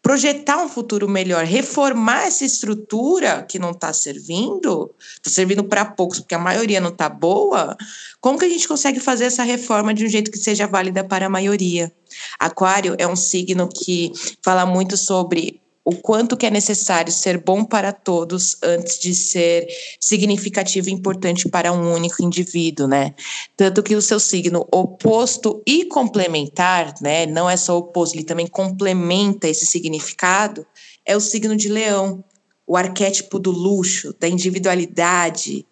[0.04, 6.20] projetar um futuro melhor, reformar essa estrutura que não está servindo, está servindo para poucos,
[6.20, 7.74] porque a maioria não está boa.
[8.20, 11.24] Como que a gente consegue fazer essa reforma de um jeito que seja válida para
[11.24, 11.90] a maioria?
[12.38, 14.12] Aquário é um signo que
[14.42, 19.68] fala muito sobre o quanto que é necessário ser bom para todos antes de ser
[20.00, 23.14] significativo e importante para um único indivíduo, né?
[23.54, 27.26] Tanto que o seu signo oposto e complementar, né?
[27.26, 30.66] Não é só oposto, ele também complementa esse significado,
[31.04, 32.24] é o signo de Leão,
[32.66, 35.66] o arquétipo do luxo, da individualidade,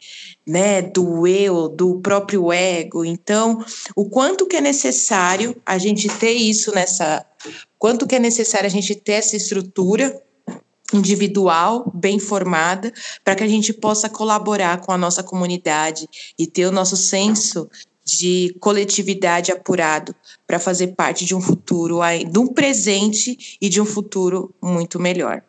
[0.47, 3.05] né, do eu, do próprio ego.
[3.05, 7.25] Então, o quanto que é necessário a gente ter isso nessa,
[7.79, 10.21] quanto que é necessário a gente ter essa estrutura
[10.93, 12.93] individual bem formada
[13.25, 16.07] para que a gente possa colaborar com a nossa comunidade
[16.39, 17.69] e ter o nosso senso
[18.05, 20.15] de coletividade apurado
[20.47, 22.01] para fazer parte de um futuro,
[22.31, 25.43] de um presente e de um futuro muito melhor.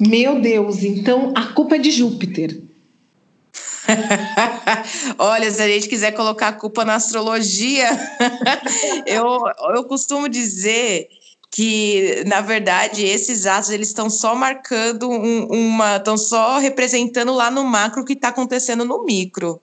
[0.00, 2.58] Meu Deus, então a culpa é de Júpiter.
[5.18, 7.86] Olha, se a gente quiser colocar a culpa na astrologia,
[9.06, 9.40] eu,
[9.74, 11.08] eu costumo dizer
[11.50, 17.50] que, na verdade, esses atos eles estão só marcando um, uma, estão só representando lá
[17.50, 19.60] no macro o que está acontecendo no micro.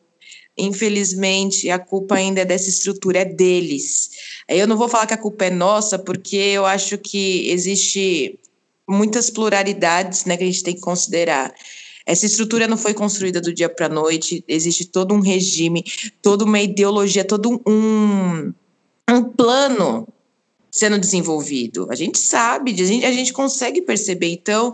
[0.55, 4.09] Infelizmente, a culpa ainda é dessa estrutura, é deles.
[4.47, 8.37] Eu não vou falar que a culpa é nossa, porque eu acho que existe
[8.87, 11.53] muitas pluralidades né, que a gente tem que considerar.
[12.05, 15.83] Essa estrutura não foi construída do dia para a noite, existe todo um regime,
[16.21, 18.53] toda uma ideologia, todo um,
[19.09, 20.07] um plano
[20.71, 21.87] sendo desenvolvido.
[21.89, 24.31] A gente sabe, a gente, a gente consegue perceber.
[24.31, 24.71] Então,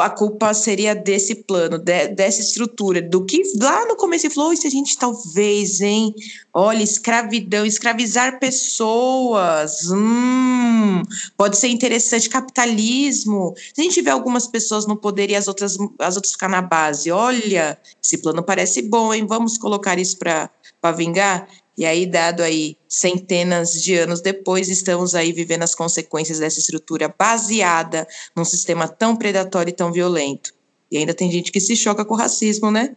[0.00, 4.56] a culpa seria desse plano, de, dessa estrutura, do que lá no começo ele falou,
[4.56, 6.14] se a gente talvez, hein,
[6.52, 11.02] olha, escravidão, escravizar pessoas, hum,
[11.36, 15.76] pode ser interessante, capitalismo, se a gente tiver algumas pessoas no poder e as outras,
[16.00, 20.50] as outras ficar na base, olha, esse plano parece bom, hein, vamos colocar isso para
[20.96, 21.48] vingar?
[21.76, 27.14] E aí, dado aí centenas de anos depois, estamos aí vivendo as consequências dessa estrutura
[27.16, 30.54] baseada num sistema tão predatório e tão violento.
[30.90, 32.96] E ainda tem gente que se choca com o racismo, né?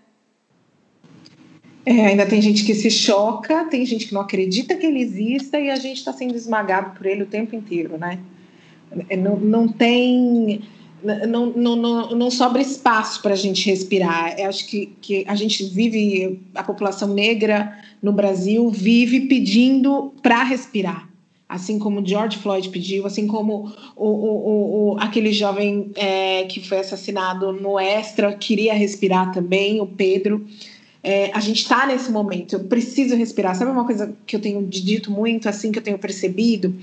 [1.86, 5.60] É, ainda tem gente que se choca, tem gente que não acredita que ele exista
[5.60, 8.20] e a gente está sendo esmagado por ele o tempo inteiro, né?
[9.10, 10.62] É, não, não tem
[11.04, 14.38] não, não, não, sobra espaço para a gente respirar.
[14.40, 20.44] Eu acho que, que a gente vive, a população negra no Brasil vive pedindo para
[20.44, 21.08] respirar.
[21.48, 26.80] Assim como George Floyd pediu, assim como o, o, o, aquele jovem é, que foi
[26.80, 30.46] assassinado no Extra queria respirar também, o Pedro.
[31.02, 33.56] É, a gente está nesse momento, eu preciso respirar.
[33.56, 36.76] Sabe uma coisa que eu tenho dito muito, assim, que eu tenho percebido?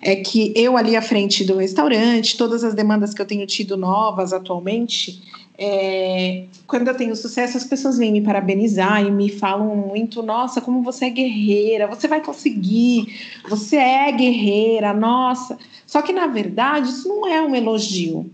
[0.00, 3.76] É que eu ali à frente do restaurante, todas as demandas que eu tenho tido
[3.76, 5.20] novas atualmente,
[5.56, 10.60] é, quando eu tenho sucesso, as pessoas vêm me parabenizar e me falam muito: nossa,
[10.60, 13.06] como você é guerreira, você vai conseguir,
[13.48, 15.56] você é guerreira, nossa.
[15.86, 18.30] Só que na verdade, isso não é um elogio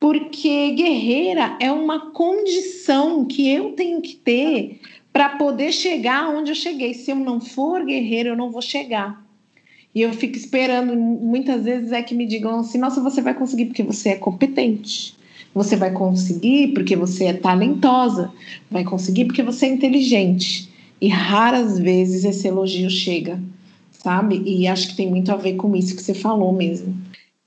[0.00, 4.80] porque guerreira é uma condição que eu tenho que ter
[5.12, 6.94] para poder chegar onde eu cheguei.
[6.94, 9.26] Se eu não for guerreira, eu não vou chegar.
[9.94, 13.66] E eu fico esperando, muitas vezes é que me digam assim: nossa, você vai conseguir
[13.66, 15.16] porque você é competente.
[15.54, 18.30] Você vai conseguir porque você é talentosa.
[18.70, 20.68] Vai conseguir porque você é inteligente.
[21.00, 23.40] E raras vezes esse elogio chega,
[23.90, 24.42] sabe?
[24.44, 26.96] E acho que tem muito a ver com isso que você falou mesmo.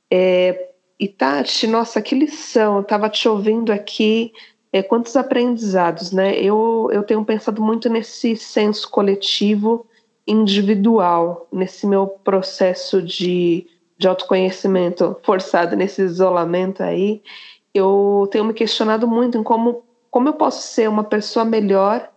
[0.10, 0.71] É,
[1.02, 4.32] e Tati, nossa, que lição, eu estava te ouvindo aqui,
[4.72, 6.40] é, quantos aprendizados, né?
[6.40, 9.88] Eu, eu tenho pensado muito nesse senso coletivo
[10.28, 13.66] individual, nesse meu processo de,
[13.98, 17.24] de autoconhecimento forçado, nesse isolamento aí.
[17.74, 22.08] Eu tenho me questionado muito em como, como eu posso ser uma pessoa melhor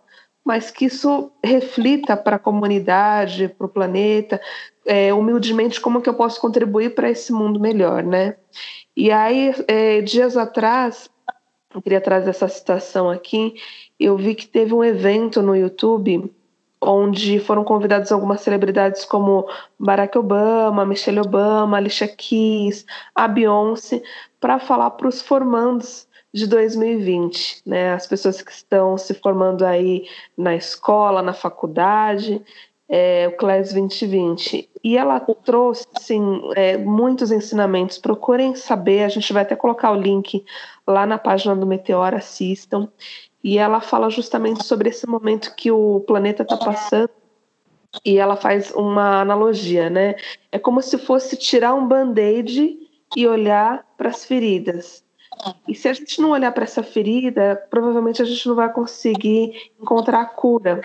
[0.45, 4.39] mas que isso reflita para a comunidade, para o planeta,
[4.85, 8.35] é, humildemente como que eu posso contribuir para esse mundo melhor, né?
[8.95, 11.09] E aí, é, dias atrás,
[11.73, 13.55] eu queria trazer essa citação aqui,
[13.99, 16.31] eu vi que teve um evento no YouTube
[16.79, 22.85] onde foram convidados algumas celebridades como Barack Obama, Michelle Obama, Alicia Keys,
[23.15, 24.03] a Beyoncé,
[24.39, 27.93] para falar para os formandos de 2020, né?
[27.93, 30.05] As pessoas que estão se formando aí
[30.37, 32.43] na escola, na faculdade,
[32.89, 34.69] é, o CLES 2020.
[34.83, 37.97] E ela trouxe assim, é, muitos ensinamentos.
[37.97, 40.43] Procurem saber, a gente vai até colocar o link
[40.85, 42.89] lá na página do Meteor, assistam.
[43.41, 47.11] E ela fala justamente sobre esse momento que o planeta está passando.
[48.03, 50.15] E ela faz uma analogia, né?
[50.51, 52.77] É como se fosse tirar um band-aid
[53.15, 55.04] e olhar para as feridas.
[55.67, 59.71] E se a gente não olhar para essa ferida, provavelmente a gente não vai conseguir
[59.79, 60.81] encontrar a cura.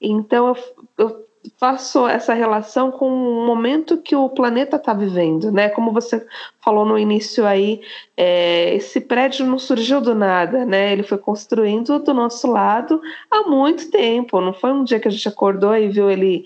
[0.00, 0.56] Então, eu,
[0.98, 5.68] eu faço essa relação com o momento que o planeta está vivendo, né?
[5.68, 6.26] Como você
[6.60, 7.80] falou no início aí,
[8.16, 10.92] é, esse prédio não surgiu do nada, né?
[10.92, 14.40] Ele foi construindo do nosso lado há muito tempo.
[14.40, 16.44] Não foi um dia que a gente acordou e viu ele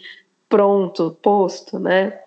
[0.49, 2.19] pronto, posto, né?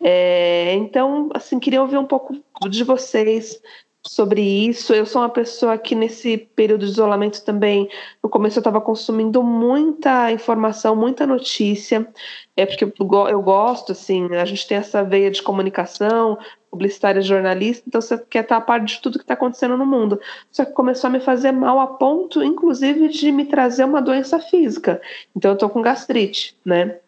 [0.00, 2.36] É, então, assim, queria ouvir um pouco
[2.68, 3.60] de vocês
[4.08, 4.94] sobre isso.
[4.94, 7.88] Eu sou uma pessoa que nesse período de isolamento também,
[8.22, 12.08] no começo eu estava consumindo muita informação, muita notícia,
[12.56, 16.38] é porque eu gosto, assim, a gente tem essa veia de comunicação,
[16.70, 20.20] publicitária, jornalista, então você quer estar a par de tudo que está acontecendo no mundo.
[20.50, 24.38] Só que começou a me fazer mal a ponto, inclusive, de me trazer uma doença
[24.38, 25.00] física.
[25.36, 26.98] Então eu estou com gastrite, né?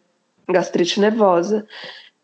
[0.49, 1.67] Gastrite nervosa.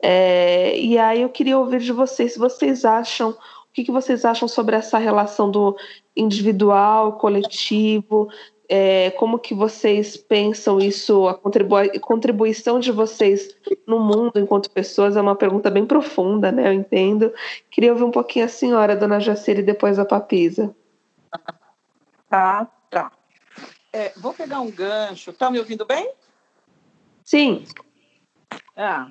[0.03, 3.37] É, e aí eu queria ouvir de vocês se vocês acham
[3.77, 5.77] que, que vocês acham sobre essa relação do
[6.17, 8.31] individual, coletivo?
[8.69, 13.55] É, como que vocês pensam isso, a contribui contribuição de vocês
[13.87, 15.15] no mundo enquanto pessoas?
[15.15, 16.69] É uma pergunta bem profunda, né?
[16.69, 17.31] Eu entendo.
[17.71, 20.75] Queria ouvir um pouquinho a senhora, dona Jacira, e depois a Papisa.
[22.31, 23.13] Tá, tá.
[23.93, 25.35] É, vou pegar um gancho.
[25.35, 26.11] Tá me ouvindo bem?
[27.23, 27.63] Sim.
[28.75, 29.11] Ah,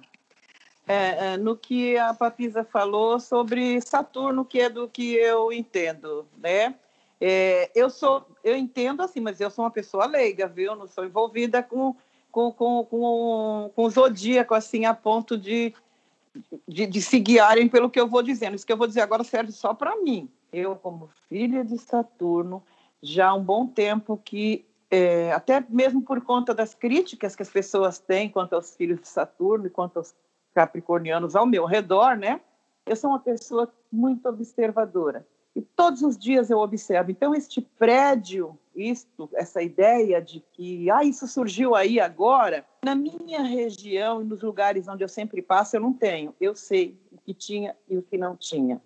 [0.88, 6.26] é, é, no que a Papisa falou sobre Saturno, que é do que eu entendo,
[6.38, 6.76] né?
[7.20, 10.76] É, eu sou, eu entendo assim, mas eu sou uma pessoa leiga, viu?
[10.76, 11.96] Não sou envolvida com
[12.36, 15.74] com, com, com, com zodíaco assim a ponto de,
[16.68, 18.56] de, de se guiarem pelo que eu vou dizendo.
[18.56, 20.30] Isso que eu vou dizer agora serve só para mim.
[20.52, 22.62] Eu, como filha de Saturno,
[23.02, 27.50] já há um bom tempo que é, até mesmo por conta das críticas que as
[27.50, 30.14] pessoas têm quanto aos filhos de Saturno e quanto aos
[30.56, 32.40] capricornianos ao meu redor, né?
[32.86, 35.28] Eu sou uma pessoa muito observadora.
[35.54, 37.12] E todos os dias eu observo.
[37.12, 43.42] Então, este prédio, isto, essa ideia de que ah, isso surgiu aí agora, na minha
[43.42, 46.34] região e nos lugares onde eu sempre passo, eu não tenho.
[46.40, 48.82] Eu sei o que tinha e o que não tinha.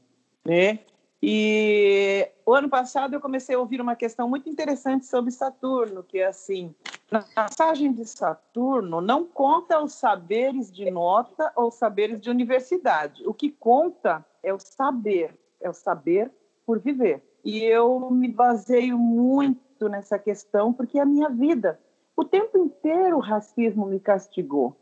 [0.45, 0.79] Né?
[1.21, 6.19] E o ano passado eu comecei a ouvir uma questão muito interessante sobre Saturno, que
[6.19, 6.73] é assim:
[7.11, 13.27] na passagem de Saturno não conta os saberes de nota ou saberes de universidade.
[13.27, 16.31] O que conta é o saber, é o saber
[16.65, 17.23] por viver.
[17.43, 21.79] E eu me baseio muito nessa questão porque é a minha vida.
[22.15, 24.75] O tempo inteiro o racismo me castigou.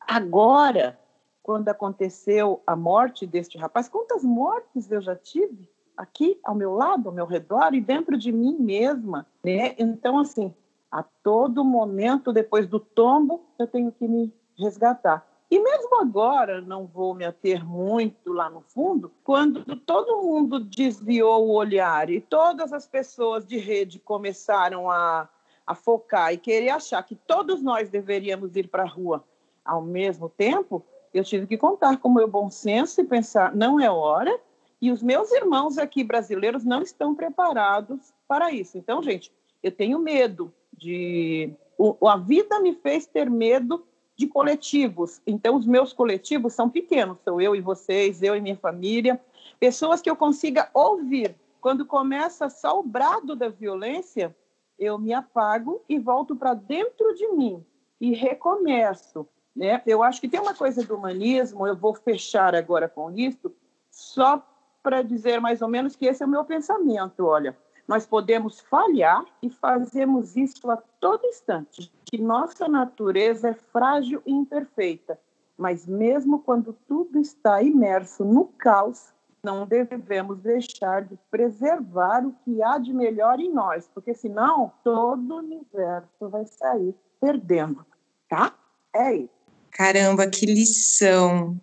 [0.00, 0.98] Agora,
[1.42, 5.68] quando aconteceu a morte deste rapaz, quantas mortes eu já tive?
[5.96, 9.74] aqui ao meu lado, ao meu redor e dentro de mim mesma, né?
[9.78, 10.52] Então assim,
[10.92, 15.26] a todo momento depois do tombo, eu tenho que me resgatar.
[15.50, 21.48] E mesmo agora, não vou me ater muito lá no fundo, quando todo mundo desviou
[21.48, 25.28] o olhar e todas as pessoas de rede começaram a,
[25.66, 29.24] a focar e querer achar que todos nós deveríamos ir para a rua
[29.64, 30.84] ao mesmo tempo,
[31.14, 34.38] eu tive que contar com o meu bom senso e pensar: não é hora,
[34.80, 38.76] e os meus irmãos aqui brasileiros não estão preparados para isso.
[38.76, 39.32] Então, gente,
[39.62, 41.52] eu tenho medo de.
[41.78, 43.84] O, a vida me fez ter medo
[44.16, 45.20] de coletivos.
[45.26, 49.20] Então, os meus coletivos são pequenos, sou eu e vocês, eu e minha família,
[49.58, 51.34] pessoas que eu consiga ouvir.
[51.60, 54.36] Quando começa só o brado da violência,
[54.78, 57.64] eu me apago e volto para dentro de mim
[58.00, 59.26] e recomeço.
[59.54, 59.80] Né?
[59.86, 63.54] Eu acho que tem uma coisa do humanismo, eu vou fechar agora com isso,
[63.90, 64.44] só
[64.82, 67.24] para dizer mais ou menos que esse é o meu pensamento.
[67.24, 67.56] Olha,
[67.86, 74.32] nós podemos falhar e fazemos isso a todo instante, que nossa natureza é frágil e
[74.32, 75.18] imperfeita,
[75.56, 79.12] mas mesmo quando tudo está imerso no caos,
[79.44, 85.34] não devemos deixar de preservar o que há de melhor em nós, porque senão todo
[85.34, 87.84] o universo vai sair perdendo,
[88.28, 88.54] tá?
[88.94, 89.42] É isso.
[89.72, 91.58] Caramba, que lição!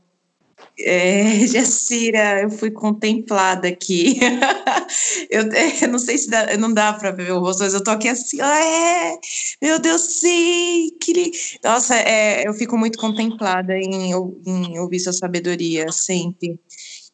[0.80, 4.20] É, Jacira, eu fui contemplada aqui.
[5.30, 5.44] eu,
[5.82, 8.08] eu, não sei se dá, não dá para ver o rosto, mas eu tô aqui
[8.08, 9.18] assim, é,
[9.62, 11.32] meu Deus, sim, que
[11.64, 14.12] Nossa, é, eu fico muito contemplada em,
[14.46, 16.60] em ouvir sua sabedoria, sempre.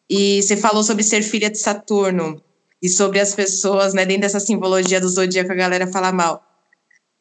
[0.10, 2.41] E você falou sobre ser filha de Saturno
[2.82, 6.55] e sobre as pessoas, né, dentro dessa simbologia do zodíaco, a galera fala mal.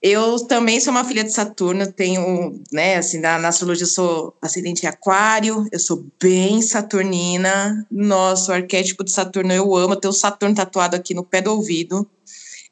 [0.07, 4.37] Eu também sou uma filha de Saturno, tenho, né, assim, na, na astrologia eu sou
[4.43, 7.87] acidente aquário, eu sou bem saturnina.
[7.91, 11.53] Nossa, o arquétipo de Saturno eu amo, tenho o Saturno tatuado aqui no pé do
[11.53, 12.07] ouvido.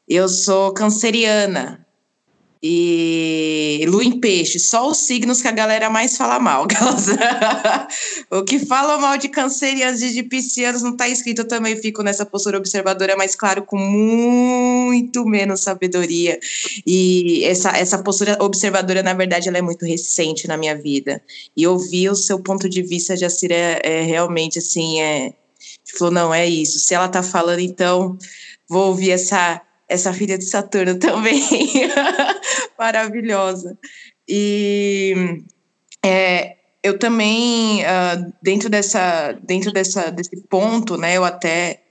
[0.07, 1.87] Eu sou canceriana.
[2.63, 6.67] e Lua em Peixe, só os signos que a galera mais fala mal.
[8.31, 12.03] o que fala mal de cancerianos e de piscianos não está escrito, eu também fico
[12.03, 14.72] nessa postura observadora, mas claro, com muito
[15.25, 16.39] menos sabedoria.
[16.87, 21.23] E essa, essa postura observadora, na verdade, ela é muito recente na minha vida.
[21.57, 25.33] E ouvir o seu ponto de vista, Jacira, é, é realmente assim, é.
[25.99, 26.79] Falou, não, é isso.
[26.81, 28.17] Se ela está falando, então
[28.69, 31.43] vou ouvir essa essa filha de Saturno também,
[32.79, 33.77] maravilhosa.
[34.27, 35.43] E
[36.03, 41.82] é, eu também, uh, dentro, dessa, dentro dessa, desse ponto, né, eu até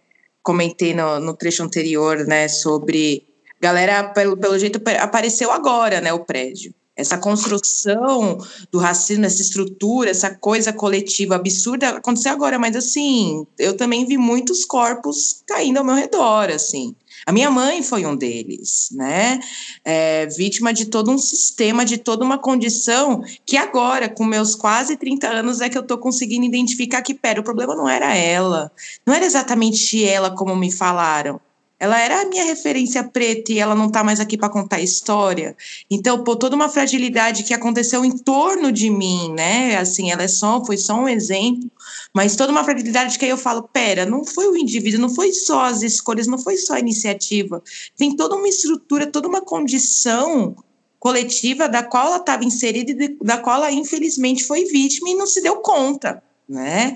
[0.43, 3.27] comentei no, no trecho anterior, né, sobre
[3.59, 6.73] galera, pelo, pelo jeito, apareceu agora, né, o prédio.
[6.95, 8.37] Essa construção
[8.71, 14.17] do racismo, essa estrutura, essa coisa coletiva absurda aconteceu agora, mas assim, eu também vi
[14.17, 16.95] muitos corpos caindo ao meu redor, assim.
[17.25, 19.39] A minha mãe foi um deles, né?
[19.85, 24.97] É, vítima de todo um sistema, de toda uma condição que agora, com meus quase
[24.97, 28.71] 30 anos, é que eu estou conseguindo identificar que, pera, o problema não era ela,
[29.05, 31.39] não era exatamente ela como me falaram.
[31.81, 35.55] Ela era a minha referência preta e ela não está mais aqui para contar história.
[35.89, 39.77] Então, por toda uma fragilidade que aconteceu em torno de mim, né?
[39.77, 41.69] Assim, ela é só, foi só um exemplo
[42.13, 45.31] mas toda uma fragilidade que aí eu falo, pera, não foi o indivíduo, não foi
[45.31, 47.63] só as escolhas, não foi só a iniciativa.
[47.95, 50.55] Tem toda uma estrutura, toda uma condição
[50.99, 55.25] coletiva da qual ela estava inserida e da qual ela infelizmente foi vítima e não
[55.25, 56.93] se deu conta, né?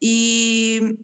[0.00, 0.98] E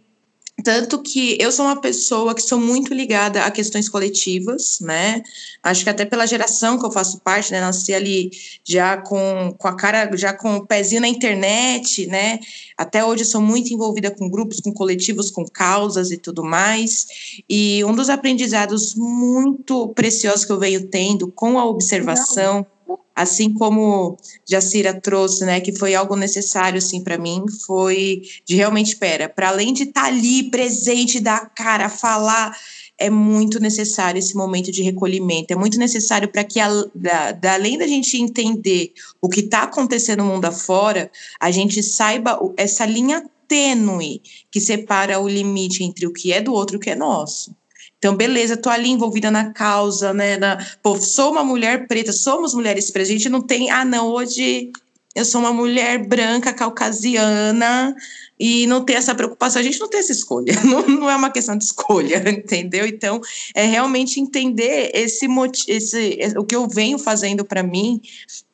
[0.61, 5.23] tanto que eu sou uma pessoa que sou muito ligada a questões coletivas, né?
[5.63, 7.61] Acho que até pela geração que eu faço parte, né?
[7.61, 8.31] Nasci ali
[8.63, 12.39] já com, com a cara, já com o pezinho na internet, né?
[12.77, 17.07] Até hoje sou muito envolvida com grupos, com coletivos, com causas e tudo mais.
[17.49, 22.57] E um dos aprendizados muito preciosos que eu venho tendo com a observação.
[22.57, 22.80] Não
[23.21, 24.17] assim como
[24.49, 29.49] Jacira trouxe, né, que foi algo necessário assim para mim, foi de realmente espera, para
[29.49, 32.55] além de estar tá ali presente, dar cara, falar,
[32.97, 37.53] é muito necessário esse momento de recolhimento, é muito necessário para que, a, da, da,
[37.53, 42.85] além da gente entender o que está acontecendo no mundo afora, a gente saiba essa
[42.85, 46.91] linha tênue que separa o limite entre o que é do outro e o que
[46.91, 47.55] é nosso.
[48.01, 50.35] Então, beleza, tô ali envolvida na causa, né?
[50.35, 53.09] Na, pô, sou uma mulher preta, somos mulheres pretas.
[53.09, 54.71] A gente não tem, ah, não, hoje
[55.13, 57.95] eu sou uma mulher branca, caucasiana,
[58.39, 59.59] e não ter essa preocupação.
[59.59, 62.87] A gente não tem essa escolha, não, não é uma questão de escolha, entendeu?
[62.87, 63.21] Então,
[63.53, 65.27] é realmente entender esse,
[65.67, 68.01] esse o que eu venho fazendo para mim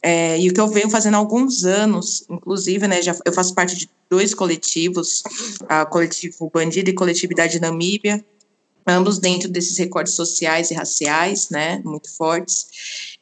[0.04, 3.02] é, e o que eu venho fazendo há alguns anos, inclusive, né?
[3.02, 5.24] Já, eu faço parte de dois coletivos,
[5.70, 8.22] a coletivo Bandido e Coletividade Namíbia,
[8.88, 12.66] ambos dentro desses recortes sociais e raciais, né, muito fortes,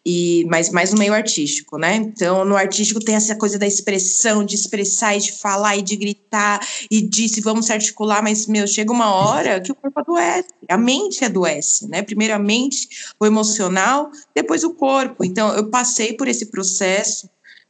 [0.06, 1.96] e mas mais no meio artístico, né?
[1.96, 5.96] Então, no artístico tem essa coisa da expressão, de expressar e de falar e de
[5.96, 10.00] gritar e de se vamos se articular, mas meu, chega uma hora que o corpo
[10.00, 12.04] adoece, a mente adoece, né?
[12.04, 12.88] Primeiramente
[13.20, 15.26] o emocional, depois o corpo.
[15.26, 17.28] Então, eu passei por esse processo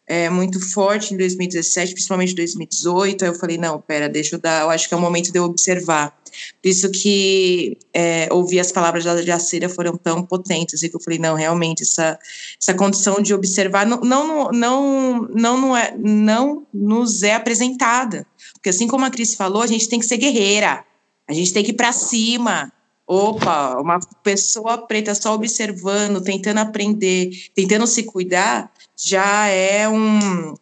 [0.08, 3.24] é, muito forte em 2017, principalmente 2018.
[3.24, 5.40] Aí eu falei, não, pera, deixa eu dar, eu acho que é o momento de
[5.40, 6.16] eu observar
[6.62, 11.00] por isso que é, ouvir as palavras da Jacira foram tão potentes e que eu
[11.00, 12.20] falei, não, realmente, essa,
[12.60, 18.26] essa condição de observar não, não, não, não, não, é, não nos é apresentada.
[18.54, 20.84] Porque assim como a Cris falou, a gente tem que ser guerreira,
[21.28, 22.72] a gente tem que ir para cima.
[23.08, 30.56] Opa, uma pessoa preta só observando, tentando aprender, tentando se cuidar, já é um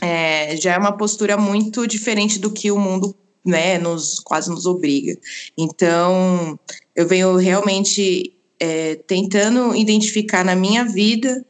[0.00, 3.14] é, já é uma postura muito diferente do que o mundo
[3.44, 5.18] né, nos quase nos obriga.
[5.56, 6.58] Então,
[6.94, 11.44] eu venho realmente é, tentando identificar na minha vida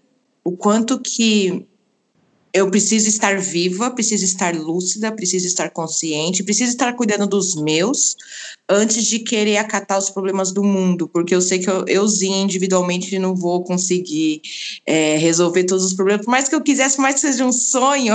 [0.45, 1.67] o quanto que
[2.53, 8.17] eu preciso estar viva, preciso estar lúcida, preciso estar consciente, preciso estar cuidando dos meus
[8.69, 13.19] antes de querer acatar os problemas do mundo, porque eu sei que eu, euzinha individualmente
[13.19, 14.41] não vou conseguir
[14.87, 18.15] é, resolver todos os problemas, por mais que eu quisesse, mais que seja um sonho,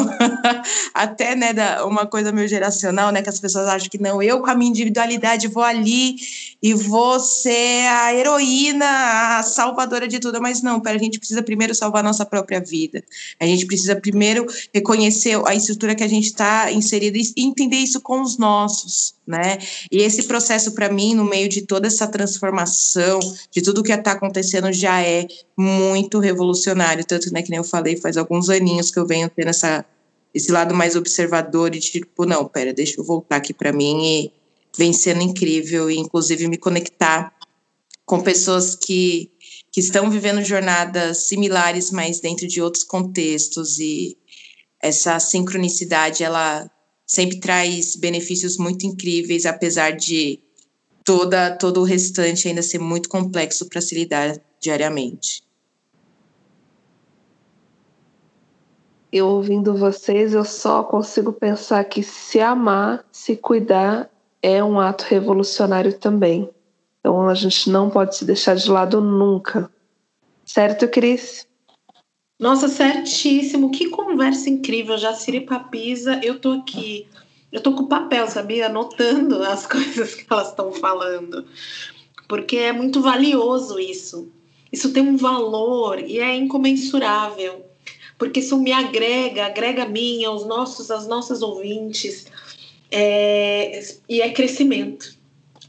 [0.94, 4.42] até né, da, uma coisa meio geracional, né, que as pessoas acham que não, eu
[4.42, 6.16] com a minha individualidade vou ali
[6.62, 11.44] e vou ser a heroína, a salvadora de tudo, mas não, pera, a gente precisa
[11.44, 13.04] primeiro salvar a nossa própria vida,
[13.40, 18.02] a gente precisa primeiro reconhecer a estrutura que a gente está inserida e entender isso
[18.02, 19.58] com os nossos, né?
[19.92, 23.20] E esse processo, para mim, no meio de toda essa transformação,
[23.52, 27.06] de tudo que está acontecendo, já é muito revolucionário.
[27.06, 29.86] Tanto, né, que nem eu falei, faz alguns aninhos que eu venho tendo essa,
[30.34, 34.32] esse lado mais observador e tipo, não, pera, deixa eu voltar aqui para mim e
[34.78, 37.34] vem sendo incrível, e inclusive me conectar
[38.06, 39.32] com pessoas que
[39.70, 44.18] que estão vivendo jornadas similares, mas dentro de outros contextos e
[44.82, 46.68] essa sincronicidade ela
[47.08, 50.40] sempre traz benefícios muito incríveis, apesar de
[51.06, 55.42] toda todo o restante ainda ser muito complexo para se lidar diariamente.
[59.10, 64.10] Eu ouvindo vocês, eu só consigo pensar que se amar, se cuidar,
[64.42, 66.50] é um ato revolucionário também.
[67.00, 69.72] Então a gente não pode se deixar de lado nunca.
[70.46, 71.48] Certo, Cris?
[72.40, 73.72] Nossa, certíssimo.
[73.72, 76.20] Que conversa incrível, Jaciri Papisa.
[76.24, 77.08] Eu tô aqui,
[77.52, 78.68] eu tô com papel, sabia?
[78.68, 81.46] Anotando as coisas que elas estão falando.
[82.28, 84.32] Porque é muito valioso isso.
[84.72, 87.66] Isso tem um valor e é incomensurável.
[88.18, 92.28] Porque isso me agrega, agrega a mim, aos nossos, às nossas ouvintes.
[92.92, 95.16] É, e é crescimento.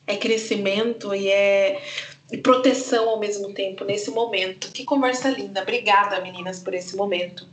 [0.07, 1.83] É crescimento e é
[2.31, 4.71] e proteção ao mesmo tempo nesse momento.
[4.73, 5.63] Que conversa linda.
[5.63, 7.47] Obrigada, meninas, por esse momento.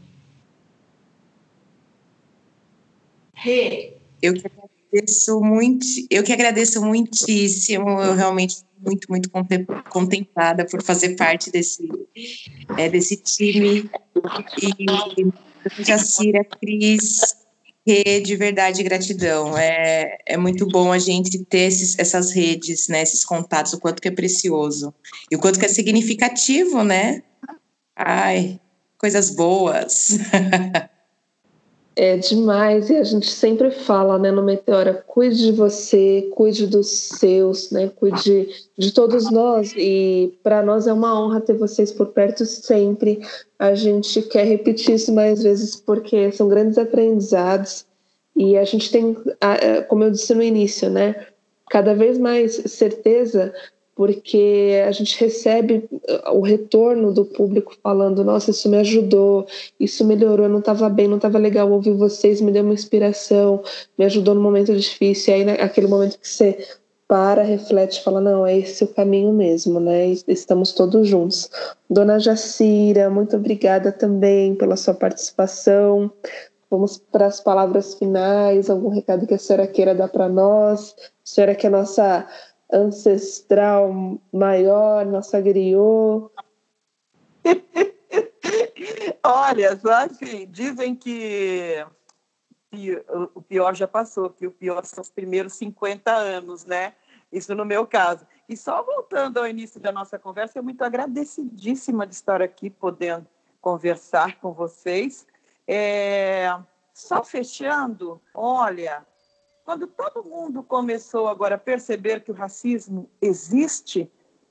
[3.34, 3.94] Rê.
[4.22, 9.30] Eu que agradeço muito, eu que agradeço muitíssimo, eu realmente muito, muito
[9.90, 11.88] contemplada por fazer parte desse,
[12.78, 13.90] é, desse time.
[14.62, 17.45] E Jacira, Cris,
[17.86, 19.58] de verdade gratidão.
[19.58, 24.02] É, é muito bom a gente ter esses, essas redes, né, esses contatos, o quanto
[24.02, 24.94] que é precioso.
[25.32, 27.22] E o quanto que é significativo, né?
[27.96, 28.60] Ai,
[28.98, 30.18] coisas boas.
[31.98, 36.90] É demais, e a gente sempre fala, né, no Meteora, cuide de você, cuide dos
[36.90, 42.08] seus, né, cuide de todos nós, e para nós é uma honra ter vocês por
[42.08, 43.22] perto sempre.
[43.58, 47.86] A gente quer repetir isso mais vezes porque são grandes aprendizados,
[48.36, 49.16] e a gente tem,
[49.88, 51.28] como eu disse no início, né,
[51.70, 53.54] cada vez mais certeza
[53.96, 59.48] porque a gente recebe uh, o retorno do público falando: nossa, isso me ajudou,
[59.80, 63.64] isso melhorou, não estava bem, não estava legal ouvir vocês, me deu uma inspiração,
[63.98, 65.34] me ajudou no momento difícil.
[65.34, 66.58] E aí, naquele momento que você
[67.08, 70.08] para, reflete, fala: não, é esse o caminho mesmo, né?
[70.28, 71.50] Estamos todos juntos.
[71.90, 76.12] Dona Jacira, muito obrigada também pela sua participação.
[76.70, 80.94] Vamos para as palavras finais, algum recado que a senhora queira dar para nós.
[80.98, 82.28] A senhora que é nossa
[82.72, 86.30] ancestral maior, nossa griot?
[89.24, 91.86] Olha, só assim, dizem que,
[93.34, 96.94] o pior já passou, que o pior são os primeiros 50 anos, né?
[97.32, 98.26] Isso no meu caso.
[98.48, 103.28] E só voltando ao início da nossa conversa, eu muito agradecidíssima de estar aqui podendo
[103.60, 105.26] conversar com vocês.
[105.68, 106.56] É,
[106.94, 109.06] só fechando, olha,
[109.66, 114.10] quando todo mundo começou agora a perceber que o racismo existe,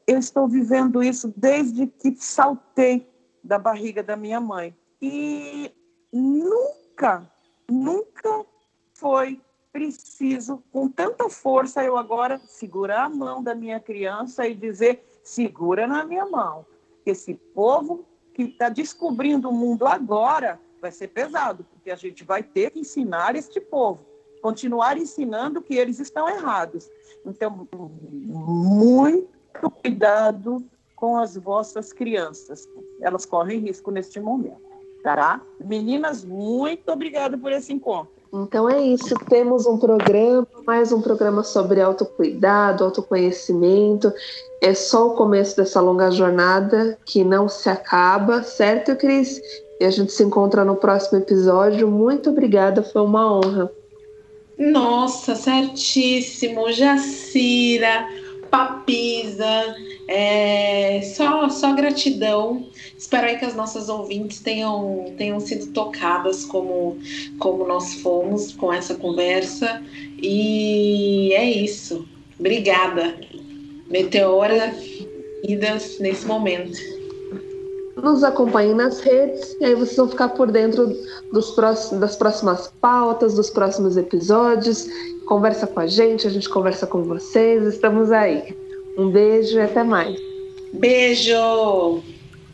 [0.08, 3.08] eu estou vivendo isso desde que saltei
[3.42, 4.76] da barriga da minha mãe.
[5.00, 5.72] E
[6.12, 7.30] nunca,
[7.70, 8.44] nunca
[8.92, 9.40] foi
[9.72, 15.86] preciso, com tanta força, eu agora segurar a mão da minha criança e dizer: segura
[15.86, 16.66] na minha mão.
[17.06, 18.04] Esse povo
[18.34, 22.80] que está descobrindo o mundo agora vai ser pesado, porque a gente vai ter que
[22.80, 24.13] ensinar este povo
[24.44, 26.90] continuar ensinando que eles estão errados.
[27.24, 30.62] Então, muito cuidado
[30.94, 32.68] com as vossas crianças.
[33.00, 34.60] Elas correm risco neste momento,
[35.02, 35.40] tá?
[35.58, 38.12] Meninas, muito obrigada por esse encontro.
[38.34, 44.12] Então é isso, temos um programa, mais um programa sobre autocuidado, autoconhecimento.
[44.60, 49.40] É só o começo dessa longa jornada que não se acaba, certo, Cris?
[49.80, 51.88] E a gente se encontra no próximo episódio.
[51.88, 53.72] Muito obrigada, foi uma honra.
[54.58, 56.72] Nossa, certíssimo.
[56.72, 58.08] Jacira,
[58.50, 59.76] Papisa,
[60.06, 62.66] é, só, só gratidão.
[62.96, 66.98] Espero aí que as nossas ouvintes tenham, tenham sido tocadas como,
[67.38, 69.82] como nós fomos com essa conversa.
[70.22, 72.06] E é isso.
[72.38, 73.18] Obrigada.
[73.88, 74.74] Meteora
[75.42, 76.93] idas nesse momento
[78.04, 80.94] nos acompanhem nas redes e aí vocês vão ficar por dentro
[81.32, 84.86] dos próximos, das próximas pautas, dos próximos episódios.
[85.26, 87.64] Conversa com a gente, a gente conversa com vocês.
[87.64, 88.56] Estamos aí.
[88.98, 90.16] Um beijo e até mais.
[90.74, 92.02] Beijo!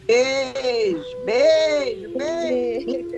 [0.06, 3.10] Beijo, beijo, beijo.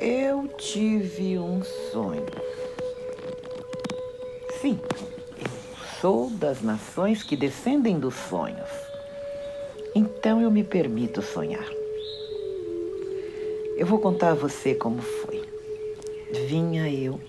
[0.00, 2.43] Eu tive um sonho.
[4.64, 4.78] Sim,
[5.38, 8.70] eu sou das nações que descendem dos sonhos.
[9.94, 11.68] Então eu me permito sonhar.
[13.76, 15.42] Eu vou contar a você como foi.
[16.48, 17.20] vinha eu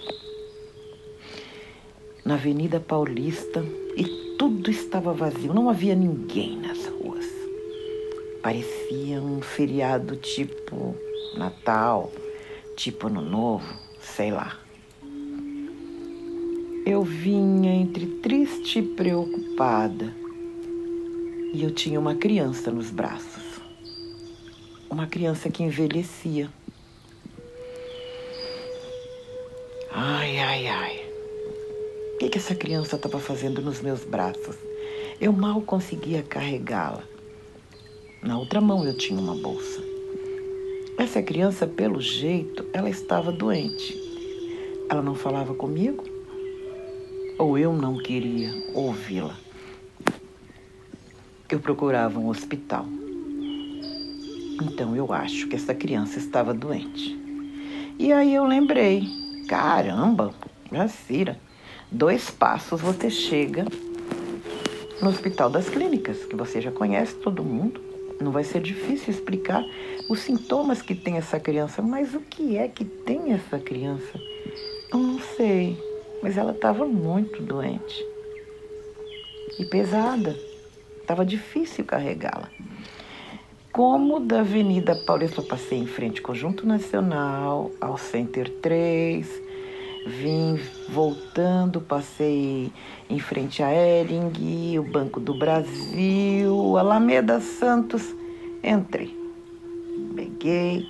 [2.23, 3.65] na Avenida Paulista
[3.97, 4.05] e
[4.38, 7.25] tudo estava vazio, não havia ninguém nas ruas.
[8.41, 10.95] Parecia um feriado tipo
[11.36, 12.09] Natal,
[12.77, 14.64] tipo Ano Novo, sei lá.
[16.86, 20.13] Eu vinha entre triste e preocupada
[21.51, 23.43] e eu tinha uma criança nos braços.
[24.88, 26.47] Uma criança que envelhecia.
[29.91, 31.05] Ai, ai, ai.
[32.13, 34.55] O que, que essa criança estava fazendo nos meus braços?
[35.19, 37.03] Eu mal conseguia carregá-la.
[38.21, 39.81] Na outra mão eu tinha uma bolsa.
[40.99, 43.99] Essa criança, pelo jeito, ela estava doente.
[44.88, 46.14] Ela não falava comigo,
[47.38, 49.36] ou eu não queria ouvi-la.
[51.49, 52.86] Eu procurava um hospital.
[54.61, 57.17] Então eu acho que essa criança estava doente.
[57.99, 59.07] E aí eu lembrei,
[59.47, 60.33] caramba,
[60.71, 61.39] Jacira,
[61.91, 63.65] dois passos você chega
[65.01, 67.81] no Hospital das Clínicas, que você já conhece todo mundo.
[68.19, 69.63] Não vai ser difícil explicar
[70.09, 74.19] os sintomas que tem essa criança, mas o que é que tem essa criança?
[74.91, 75.77] Eu não sei
[76.26, 78.03] mas ela estava muito doente
[79.59, 80.36] e pesada.
[80.99, 82.49] Estava difícil carregá-la.
[83.71, 89.30] Como da Avenida Paulista eu passei em frente ao Conjunto Nacional, ao Center 3,
[90.07, 90.59] vim
[90.89, 92.71] voltando, passei
[93.07, 98.15] em frente a Ering, o Banco do Brasil, Alameda Santos,
[98.63, 99.15] entrei.
[100.15, 100.88] Peguei,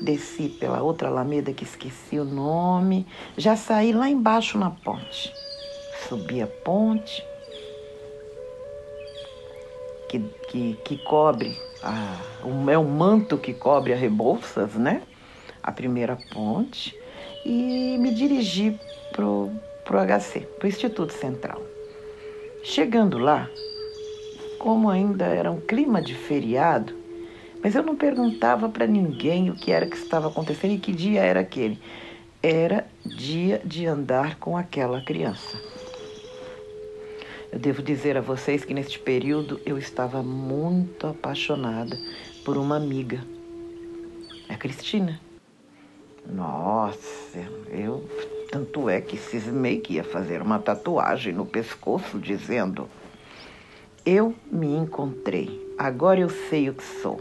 [0.00, 5.32] desci pela outra alameda que esqueci o nome, já saí lá embaixo na ponte.
[6.08, 7.22] Subi a ponte,
[10.08, 12.16] que, que, que cobre, a,
[12.70, 15.02] é o manto que cobre a Rebouças, né?
[15.62, 16.98] A primeira ponte,
[17.44, 18.78] e me dirigi
[19.12, 19.50] pro,
[19.84, 21.60] pro HC, pro Instituto Central.
[22.62, 23.48] Chegando lá,
[24.58, 26.99] como ainda era um clima de feriado,
[27.62, 31.20] mas eu não perguntava para ninguém o que era que estava acontecendo e que dia
[31.20, 31.78] era aquele.
[32.42, 35.58] Era dia de andar com aquela criança.
[37.52, 41.98] Eu devo dizer a vocês que neste período eu estava muito apaixonada
[42.44, 43.20] por uma amiga,
[44.48, 45.20] a Cristina.
[46.24, 47.38] Nossa,
[47.70, 48.08] eu
[48.50, 52.88] tanto é que cismei que ia fazer uma tatuagem no pescoço dizendo:
[54.04, 57.20] Eu me encontrei, agora eu sei o que sou.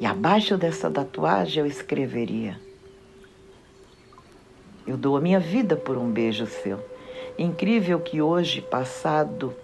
[0.00, 2.58] E abaixo dessa tatuagem eu escreveria:
[4.86, 6.78] Eu dou a minha vida por um beijo seu.
[7.38, 9.54] Incrível que hoje, passado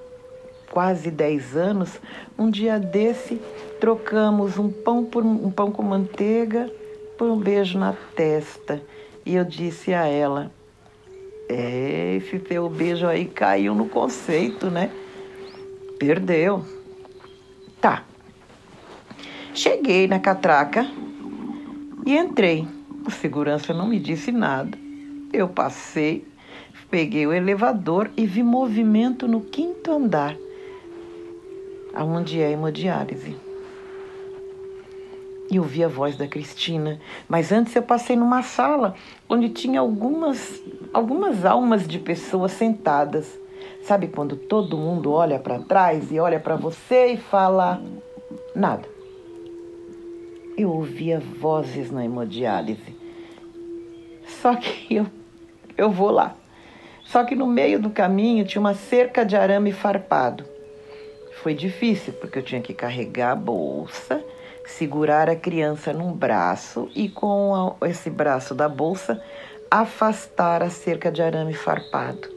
[0.70, 2.00] quase 10 anos,
[2.38, 3.40] um dia desse
[3.80, 6.70] trocamos um pão por um pão com manteiga
[7.16, 8.82] por um beijo na testa.
[9.24, 10.50] E eu disse a ela:
[11.48, 14.90] é, esse teu beijo aí caiu no conceito, né?
[15.98, 16.64] Perdeu.
[19.54, 20.84] Cheguei na catraca
[22.04, 22.66] e entrei.
[23.06, 24.76] O segurança não me disse nada.
[25.32, 26.26] Eu passei,
[26.90, 30.36] peguei o elevador e vi movimento no quinto andar,
[31.94, 33.36] aonde é a hemodiálise.
[35.48, 37.00] E ouvi a voz da Cristina.
[37.28, 38.96] Mas antes eu passei numa sala
[39.28, 40.60] onde tinha algumas,
[40.92, 43.38] algumas almas de pessoas sentadas.
[43.84, 47.80] Sabe quando todo mundo olha para trás e olha para você e fala
[48.52, 48.93] nada?
[50.56, 52.96] Eu ouvia vozes na hemodiálise.
[54.26, 55.06] Só que eu,
[55.76, 56.34] eu vou lá.
[57.04, 60.44] Só que no meio do caminho tinha uma cerca de arame farpado.
[61.42, 64.24] Foi difícil, porque eu tinha que carregar a bolsa,
[64.66, 69.22] segurar a criança num braço e com a, esse braço da bolsa
[69.70, 72.28] afastar a cerca de arame farpado.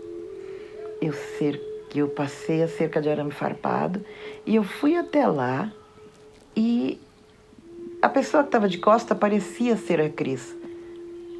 [1.01, 1.61] Eu, cer
[1.95, 4.05] eu passei a cerca de arame farpado
[4.45, 5.71] e eu fui até lá
[6.55, 6.99] e
[8.01, 10.55] a pessoa que estava de costa parecia ser a Cris,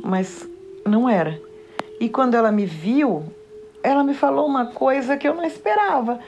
[0.04, 0.48] mas
[0.86, 1.40] não era.
[2.00, 3.24] E quando ela me viu,
[3.84, 6.20] ela me falou uma coisa que eu não esperava.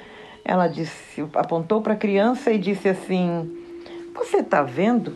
[0.46, 3.58] Ela disse, apontou para a criança e disse assim:
[4.14, 5.16] Você está vendo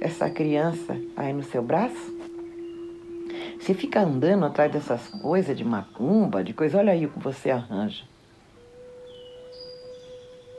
[0.00, 2.18] essa criança aí no seu braço?
[3.58, 7.50] Você fica andando atrás dessas coisas de macumba, de coisa, olha aí o que você
[7.50, 8.04] arranja.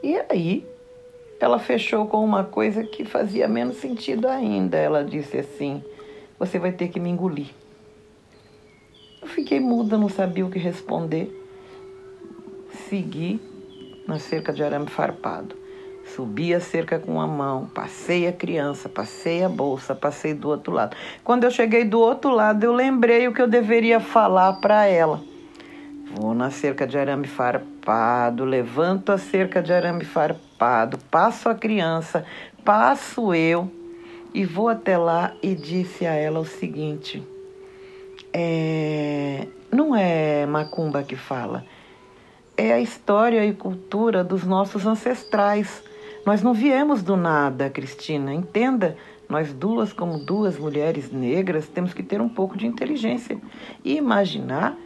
[0.03, 0.65] E aí
[1.43, 4.77] ela fechou com uma coisa que fazia menos sentido ainda.
[4.77, 5.83] Ela disse assim:
[6.37, 7.49] Você vai ter que me engolir.
[9.21, 11.29] Eu fiquei muda, não sabia o que responder.
[12.89, 13.39] Segui
[14.07, 15.55] na cerca de arame farpado.
[16.15, 20.73] Subi a cerca com a mão, passei a criança, passei a bolsa, passei do outro
[20.73, 20.97] lado.
[21.23, 25.30] Quando eu cheguei do outro lado, eu lembrei o que eu deveria falar para ela.
[26.13, 32.25] Vou na cerca de arame farpado, levanto a cerca de arame farpado, passo a criança,
[32.65, 33.71] passo eu
[34.33, 37.25] e vou até lá e disse a ela o seguinte:
[38.33, 41.65] é, não é macumba que fala,
[42.57, 45.81] é a história e cultura dos nossos ancestrais.
[46.25, 48.97] Nós não viemos do nada, Cristina, entenda.
[49.29, 53.39] Nós duas, como duas mulheres negras, temos que ter um pouco de inteligência
[53.83, 54.77] e imaginar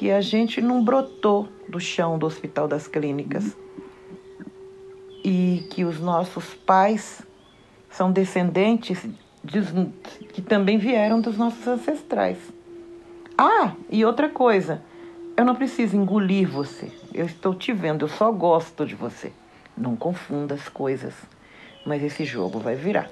[0.00, 3.54] que a gente não brotou do chão do Hospital das Clínicas
[5.22, 7.20] e que os nossos pais
[7.90, 9.06] são descendentes
[9.44, 9.60] de,
[10.32, 12.38] que também vieram dos nossos ancestrais.
[13.36, 14.82] Ah, e outra coisa,
[15.36, 16.90] eu não preciso engolir você.
[17.12, 19.30] Eu estou te vendo, eu só gosto de você.
[19.76, 21.12] Não confunda as coisas,
[21.84, 23.10] mas esse jogo vai virar.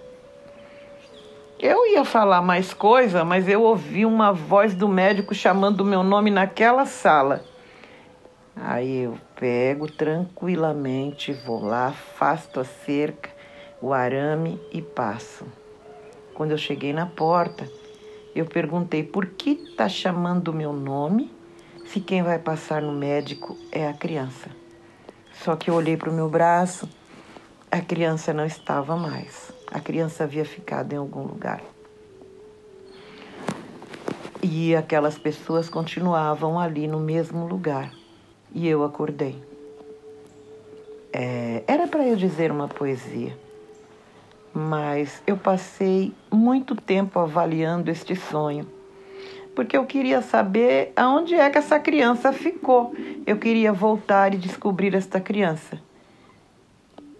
[1.61, 6.05] Eu ia falar mais coisa, mas eu ouvi uma voz do médico chamando o meu
[6.05, 7.45] nome naquela sala.
[8.55, 13.31] Aí eu pego tranquilamente, vou lá, afasto a cerca,
[13.83, 15.47] o arame e passo.
[16.33, 17.69] Quando eu cheguei na porta,
[18.37, 21.29] eu perguntei por que está chamando o meu nome
[21.87, 24.49] se quem vai passar no médico é a criança.
[25.43, 26.89] Só que eu olhei para o meu braço,
[27.69, 29.58] a criança não estava mais.
[29.71, 31.63] A criança havia ficado em algum lugar.
[34.43, 37.93] E aquelas pessoas continuavam ali no mesmo lugar.
[38.55, 39.43] E eu acordei.
[41.13, 43.37] É, era para eu dizer uma poesia,
[44.55, 48.67] mas eu passei muito tempo avaliando este sonho,
[49.55, 52.95] porque eu queria saber aonde é que essa criança ficou.
[53.27, 55.79] Eu queria voltar e descobrir esta criança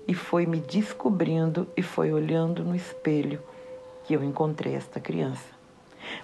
[0.09, 3.41] e foi me descobrindo e foi olhando no espelho
[4.05, 5.45] que eu encontrei esta criança.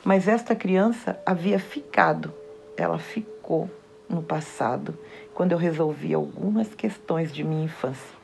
[0.02, 2.32] Mas esta criança havia ficado,
[2.78, 3.70] ela ficou
[4.08, 4.96] no passado,
[5.34, 8.14] quando eu resolvi algumas questões de minha infância.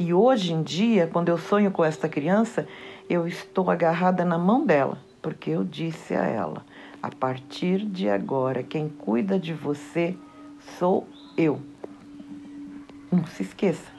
[0.00, 2.66] E hoje em dia, quando eu sonho com esta criança,
[3.08, 6.64] eu estou agarrada na mão dela, porque eu disse a ela:
[7.02, 10.16] a partir de agora, quem cuida de você
[10.78, 11.60] sou eu.
[13.10, 13.97] Não se esqueça.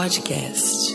[0.00, 0.89] Podcast.